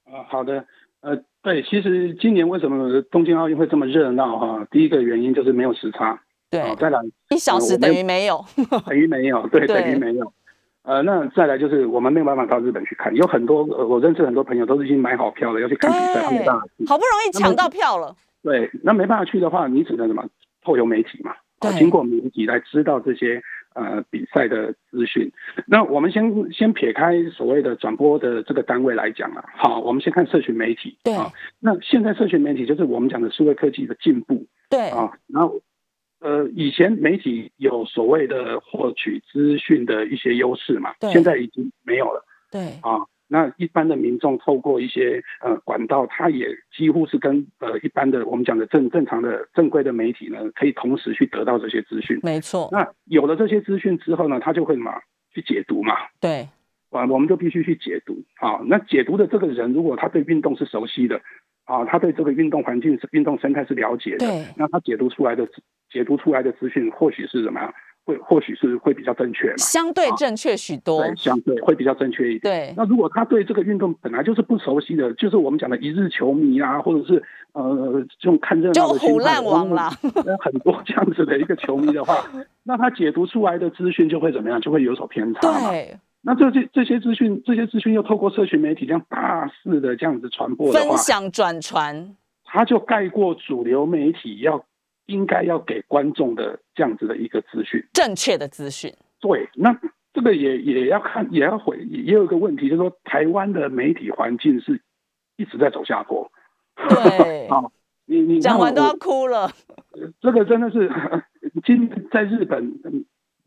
[0.06, 0.64] 啊，好的，
[1.02, 1.22] 呃。
[1.42, 4.68] 对，其实今年为什么东京奥运会这么热闹哈？
[4.70, 6.22] 第一个原因就是没有时差。
[6.52, 8.44] 对，再来一小时等于没有，
[8.86, 10.34] 等于没有，对，等于没有。
[10.84, 16.86] 呃，那再来就是我们没有办法到日本去看，有很多我认识很多朋友都是已经买好票了要去看比赛，没办法去。
[16.86, 18.14] 好不容易抢到票了。
[18.44, 20.26] 对，那没办法去的话，你只能什么
[20.62, 21.32] 透由媒体嘛？
[21.62, 23.42] 对，经过媒体来知道这些。
[23.80, 25.32] 呃，比赛的资讯，
[25.66, 30.98] 那我们先先撇开所谓的转播的这个单位来讲了，好，我们先看社群媒体。
[31.02, 31.14] 对，
[31.62, 34.46] 那现在社群媒体就是我们讲的数位科技的进步。
[34.70, 35.62] 对啊，然后
[36.20, 42.26] 呃，以前媒体有所谓的获取资讯的一些优势嘛，现在已经没有了。
[42.52, 43.08] 对啊。
[43.30, 52.20] 那一般的民众透过一些呃管道，他也几乎是跟呃一般的我们讲的正正常的正规的媒体呢，可以同时去得到这些资讯。
[52.24, 52.68] 没错。
[52.72, 55.00] 那有了这些资讯之后呢，他就会嘛
[55.34, 55.94] 去解读嘛。
[56.20, 56.50] 对。
[56.90, 58.60] 啊，我们就必须去解读啊。
[58.66, 61.22] 那解读的这个人，如果他对运动是熟悉的
[61.66, 64.26] 啊，他对这个运动环境、运动生态是了解的，
[64.58, 65.48] 那他解读出来的
[65.92, 67.72] 解读出来的资讯，或许是什么样？
[68.06, 69.58] 会或许是会比较正确嘛？
[69.58, 72.42] 相对正确许多，对，相对会比较正确一点。
[72.42, 77.24] 对，那如果他对这个运动本来就是不熟悉的，就是我们讲的一日球迷啊，或者是
[77.54, 79.36] 呃这种看热闹的心态，
[80.42, 82.16] 很多这样子的一个球迷的话，
[82.64, 84.60] 那他解读出来的资讯就会怎么样？
[84.60, 85.70] 就会有所偏差嘛。
[85.70, 94.66] 对，那这些这些资讯，这些资讯又透过社群媒体这样大肆的这样子传播的话，分享转传，他就盖过主流媒体要。
[95.10, 98.94] 应该要给观众的这样子的一个资讯，正确的资讯。
[99.20, 99.76] 对，那
[100.14, 104.80] 这个也也要看，也要回，也有一个问题，就是说台湾的媒体环境是
[105.36, 106.32] 一直在走下坡。
[106.88, 107.72] 对， 好，
[108.06, 109.52] 你你讲完都要哭了。
[110.22, 110.90] 这个真的是，
[111.66, 112.80] 今在日本，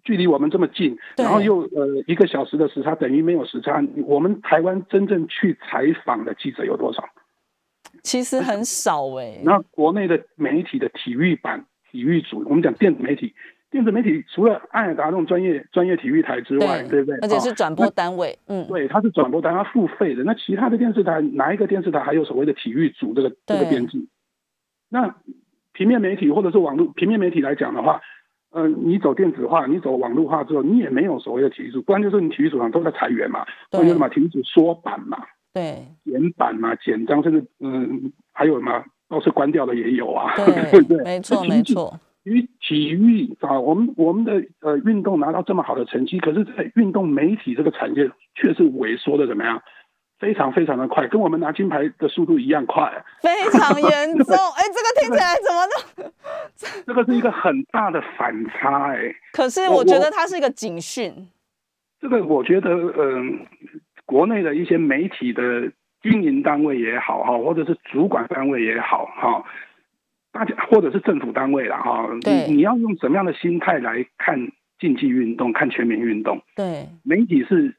[0.05, 3.83] 距离我们这么近，然后又呃一个小时的时差，等于没有时差。
[4.05, 7.05] 我们台湾真正去采访的记者有多少？
[8.03, 9.41] 其实很少哎。
[9.45, 13.35] 那国内的媒体的体育版、体育组，我们讲电子媒体，
[13.71, 17.19] 电子媒体除了爱尔达那种专业专业体育台之外，对不对？
[17.21, 20.25] 而且是转播单位，嗯，对，它是转播单，它付费的。
[20.25, 24.07] 那其他的电视台，哪一个电视台还有所谓的体育组这个这个编制？
[24.89, 25.15] 那
[25.73, 28.01] 平面媒体或者是网络平面媒体来讲的话，
[28.51, 35.19] 嗯，你走电子化，你走网络化之后，你也没有所谓的体育组，不然就是你体育组上都在裁员嘛，或者什么体育组缩版嘛。
[35.53, 41.05] 对，剪版嘛，简章，甚至嗯，还有嘛，都是关掉的也有啊，对 不对？
[41.05, 42.01] 没错，没错。
[42.25, 49.61] 于体育啊，我们我们的呃运动拿到这么好的成绩，可是，在运动媒体这个产业却是萎缩的怎么样？
[50.21, 54.37] 非常非常的快，跟我们拿金牌的速度一样快，非常严重。
[54.55, 55.67] 哎，这个听起来怎么
[56.07, 56.13] 都？
[56.87, 59.13] 这个是一个很大的反差哎。
[59.33, 61.29] 可是我觉得它是一个警讯。
[62.01, 63.47] 这个我觉得，嗯。
[64.07, 65.73] 国内的一些媒体的
[66.03, 69.45] 经营单位也好哈，或者是主管单位也好哈，
[70.33, 76.43] 大家或者是政府单位了哈，你你要用什么样的心态来看竞技运动，看全民运动？
[76.57, 77.77] 对，媒体是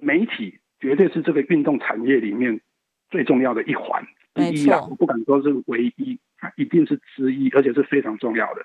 [0.00, 2.60] 媒体，绝对是这个运动产业里面
[3.10, 4.86] 最重要的一环之一啊！
[4.88, 8.64] 我不敢说是唯一，它一定是之一，而且是非常重要的。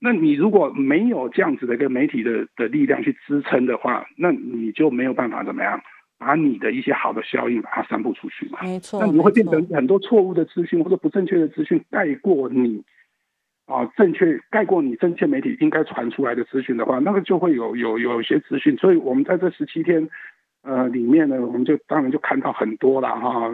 [0.00, 5.80] 那你如果没有这样子的一个媒体的的力量去支撑的话，那你就没有办法怎么样？
[6.20, 12.84] 把你的一些好的效应把它散布出去嘛，没错，那你会变成很多错误的资讯或者不正确的资讯盖过你
[13.64, 18.76] 啊正确盖过你正确媒体应该传出来的资讯的话，那个就会有有有些资讯。
[18.76, 20.10] 所以我们在这十七天
[20.62, 23.50] 呃里面呢，我们就当然就看到很多了哈，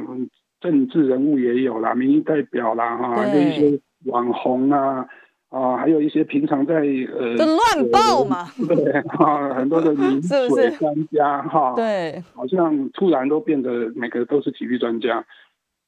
[0.61, 5.07] 政治人物也有啦，民意代表啦哈，还有一些网红啊。
[5.49, 15.25] 啊，还有一些平常在呃，乱报嘛，对啊，很多的名 水专家哈，对，好像突然都变得每个都是体育专家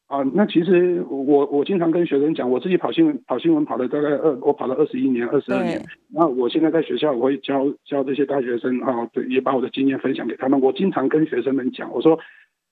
[0.07, 0.23] 啊。
[0.33, 5.85] 那其实我我经常跟学生讲，我自己跑新闻跑新闻跑了大概二，我跑了二十一年、二十二年。
[6.15, 10.61] 那我现在在学校，我会教教这些大学生啊，对，也把我的经验分享给他们。
[10.61, 12.17] 我经常跟学生们讲，我说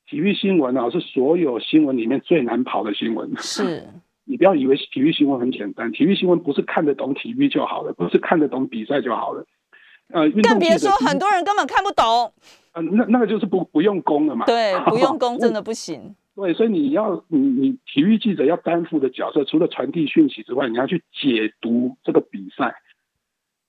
[0.08, 3.28] 体育新闻啊，是所有新闻里面最难跑的新闻。
[3.38, 3.82] 是。
[4.28, 9.46] 你不要以为体育新闻很简单，体育新闻不是看得懂体育就好了，不是看得懂比赛就好了。
[10.08, 12.32] 呃，更别说很多人根本看不懂。
[12.74, 14.44] 嗯，那那个就是不不用功了嘛。
[14.44, 16.14] 对， 不用功真的不行。
[16.34, 22.74] 对，所以你要你你体育记者要担负的角色，除了传递讯息之外，你要去解读这个比赛。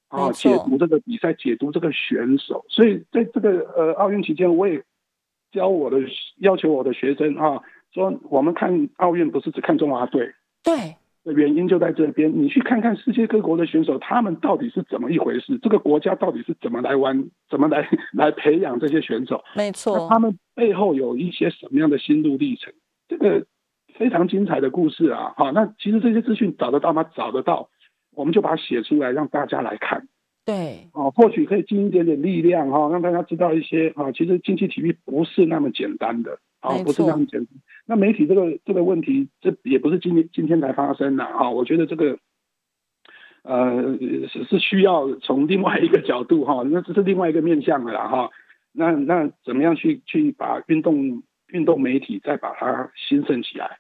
[0.09, 2.65] 啊，解读这个比赛，解读这个选手。
[2.69, 4.83] 所以在这个呃奥运期间，我也
[5.51, 5.97] 教我的
[6.39, 7.61] 要求我的学生啊，
[7.93, 10.33] 说我们看奥运不是只看中华队。
[10.67, 12.31] 对，原因就在这边。
[12.41, 15.57] 你去看看世界各国的选手，他们到底是怎么一回事？
[15.59, 19.43] 这个国家到底是怎么来玩、怎么来 来培养这些选手？
[19.55, 22.73] 没错，他们背后有一些什么样的心路历程？
[23.07, 23.45] 这个
[23.95, 25.33] 非常精彩的故事啊！
[25.37, 27.03] 哈，那其实这些资讯找得到吗？
[27.15, 27.69] 找得到，
[28.13, 30.07] 我们就把它写出来，让大家来看。
[30.45, 36.39] 对，哦，或许可以尽一点点力量哈，让大家知道一些啊，其实竞技体育不是那么简单的。
[36.67, 37.53] 啊，不是那么简单。
[37.85, 41.49] 那媒体这个这个问题，这也不是今天今天才发生的哈。
[41.49, 42.19] 我觉得这个，
[43.43, 43.97] 呃，
[44.27, 48.29] 是是需要从另外一个角度哈，那这是另外一个面向的啦哈。
[48.73, 53.77] 那那怎么样去去把运动运动媒体再把它兴盛起来？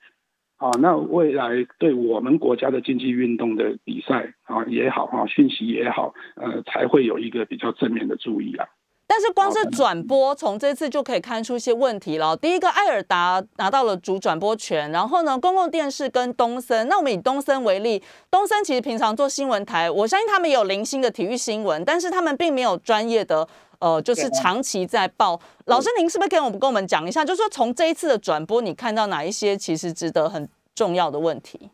[0.57, 8.65] 啊，那未来对我们国家的竞技运动的比赛啊也好哈，讯息也好，呃，才会有一个比较正面的注意啊。
[9.09, 12.35] 但是光是转播，从这次就可以看出一些问题了。
[12.35, 23.47] 第一个，艾尔达拿到了主转播权，然后呢，公共电视跟东森，那我们以东森为例，东森其实平常做新闻台，我相信他们也有零星的体育新闻，但是他们并没有专业的，
[23.79, 25.39] 呃，就是长期在报。
[25.67, 31.71] 老师，您是不是跟我们跟我们讲一下，就是说从这一次的转播，你看到哪一些其实值得很重要的问题？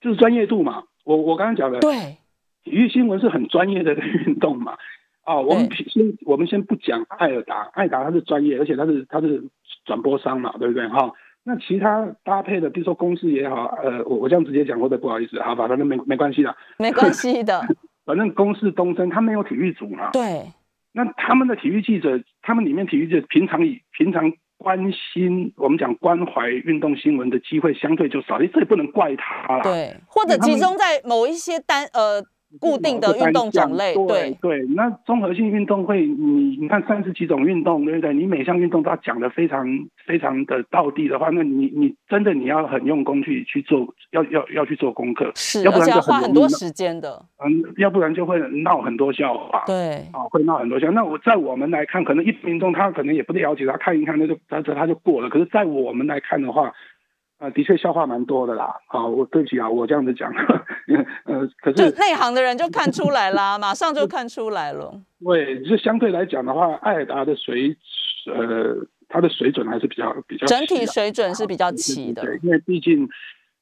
[0.00, 2.16] 就是专业度嘛，我我刚刚讲的，对，
[2.64, 4.78] 体育新闻是很专业的运动嘛。
[5.26, 9.42] 哦，我们先我们先不讲艾尔达，艾达他是专业，而且他是他是
[9.86, 10.86] 转播商嘛，对不对？
[10.88, 11.10] 哈，
[11.44, 17.62] 那其他搭配的，比如说公司也好，呃，我我这样直接讲，或者不好意思，好吧，反正没没关系的，没关系的，
[18.04, 20.52] 反正公司东升他没有体育组嘛，对，
[20.92, 32.22] 那他们的体育记者，他们里面体育记者平常以平常关心我们讲关怀运动新闻的机会相对就少，这也不能怪他啦，对，或者集中在某一些单呃。
[32.60, 38.14] 固定的运动种类，对对，那综合性运动会，你你看三十几种运动，对不对？
[38.14, 39.66] 你每项运动都要讲的非常
[40.06, 50.90] 非常的到地的话，那你你真的你要很用功去去做，要要要去做功课，是，要不然就花很多时间的，嗯，要不然就会闹很多笑话，对，啊，会闹很多笑。
[50.92, 55.28] 那我在我们来看，可能一民众他可能也不了解，他看一看那就他这他就过了。
[55.28, 56.72] 可是，在我们来看的话，
[57.38, 58.74] 啊，的确消化蛮多的啦。
[58.86, 60.32] 好，我对不起啊，我这样子讲，
[61.24, 65.00] 呃，可是内行的人就看出来啦，马上就看出来了。
[65.24, 67.76] 对，就相对来讲的话，艾尔达的水，
[68.32, 68.76] 呃，
[69.08, 72.22] 它的水准还是比较比较整体水准是比较齐的。
[72.22, 73.08] 对，因为毕竟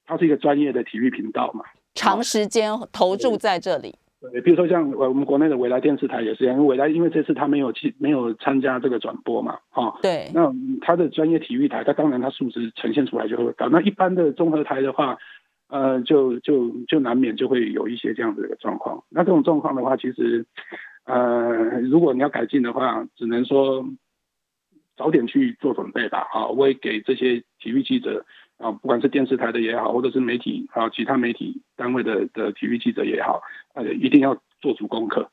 [0.06, 1.64] 它是一个专业的体育频道嘛，
[1.94, 3.94] 长时间投注在这里。
[4.30, 13.68] 对，比如说像我们国内的未来电视台也是，因为未来因为这次他没有去没有参加这个转播嘛，哈，对，那他的专业体育台，他当然他素质呈现出来就会高。
[13.68, 15.18] 那一般的综合台的话，
[15.68, 19.02] 呃，就就就难免就会有一些这样子的状况。
[19.08, 20.46] 那这种状况的话，其实，
[21.04, 23.84] 呃，如果你要改进的话，只能说
[24.96, 28.24] 早点去做准备吧，啊，我也给这些体育记者。
[28.62, 33.42] 啊，不管是电视台的也好，或者是媒体啊，其他媒体单位的的体育记者也好，
[33.74, 35.28] 呃，一定要做足功课。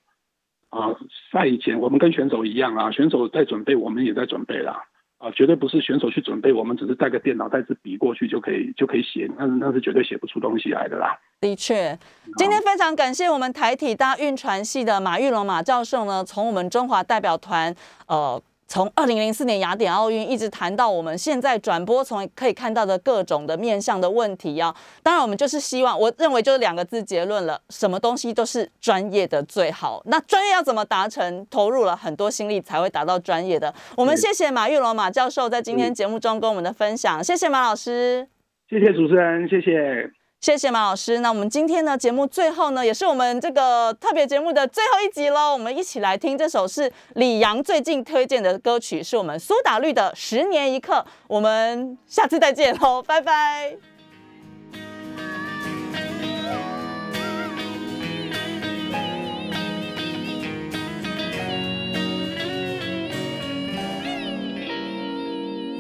[0.70, 0.96] 啊，
[1.32, 4.84] 赛前我们跟选手一样啊，选手在准备，我们也在准备啦。
[5.20, 11.16] 啊，绝对不是选手去准备，我们只是带个电脑带支笔过去就可以就可以写，那那是绝对写不出东西来的啦。
[11.42, 11.96] 的确，
[12.38, 17.76] 今天非常感谢我们台体大运传系的马玉龙马教授呢，从我们中华代表团
[18.08, 18.42] 呃。
[18.70, 30.04] 从二零零四年雅典奥运一直谈到我们现在转播，从可以看到的各种的面向的问题啊，当然我们就是希望，我认为就是两个字结论了，什么东西都是专业的最好。
[30.06, 31.46] 那专业要怎么达成？
[31.50, 33.74] 投入了很多心力才会达到专业的。
[33.98, 38.28] 我们谢谢马玉龙马教授在今天节目中跟我们的分享，谢谢马老师，
[38.70, 40.19] 谢谢主持人，谢谢。
[40.42, 41.20] 谢谢马老师。
[41.20, 45.52] 那我们今天呢节目最后呢，也是我们这个特别节目的最后一集喽。
[45.52, 51.06] 我们一起来听这首是李阳最近推荐的歌曲，是我们苏打绿的《十年一刻》。
[51.28, 53.76] 我们下次再见喽，拜拜。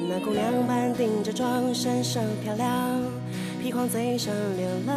[0.09, 3.28] 那姑娘半顶着妆，身上漂亮。
[3.61, 4.95] 披黄嘴上流浪，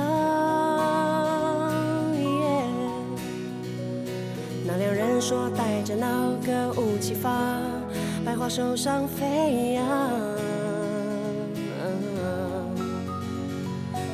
[4.64, 7.58] 那两人说带着那歌舞齐发，
[8.24, 9.84] 百花手上飞扬。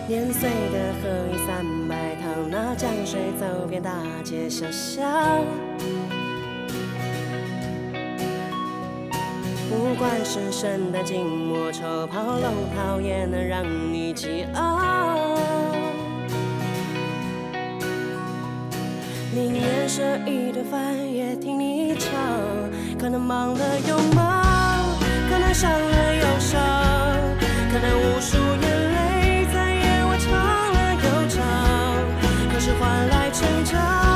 [0.08, 3.92] 年岁的河已三百趟，那江水走遍大
[4.24, 5.04] 街小巷。
[9.98, 15.36] 管是圣诞静默、抽跑龙套，也能让你激昂。
[19.34, 22.12] 宁愿舍一顿饭，也听你唱。
[22.96, 24.86] 可能忙了又忙，
[25.28, 26.60] 可能伤了又伤，
[27.72, 31.42] 可能无数眼泪在夜晚唱了又唱，
[32.52, 34.07] 可是换来成长。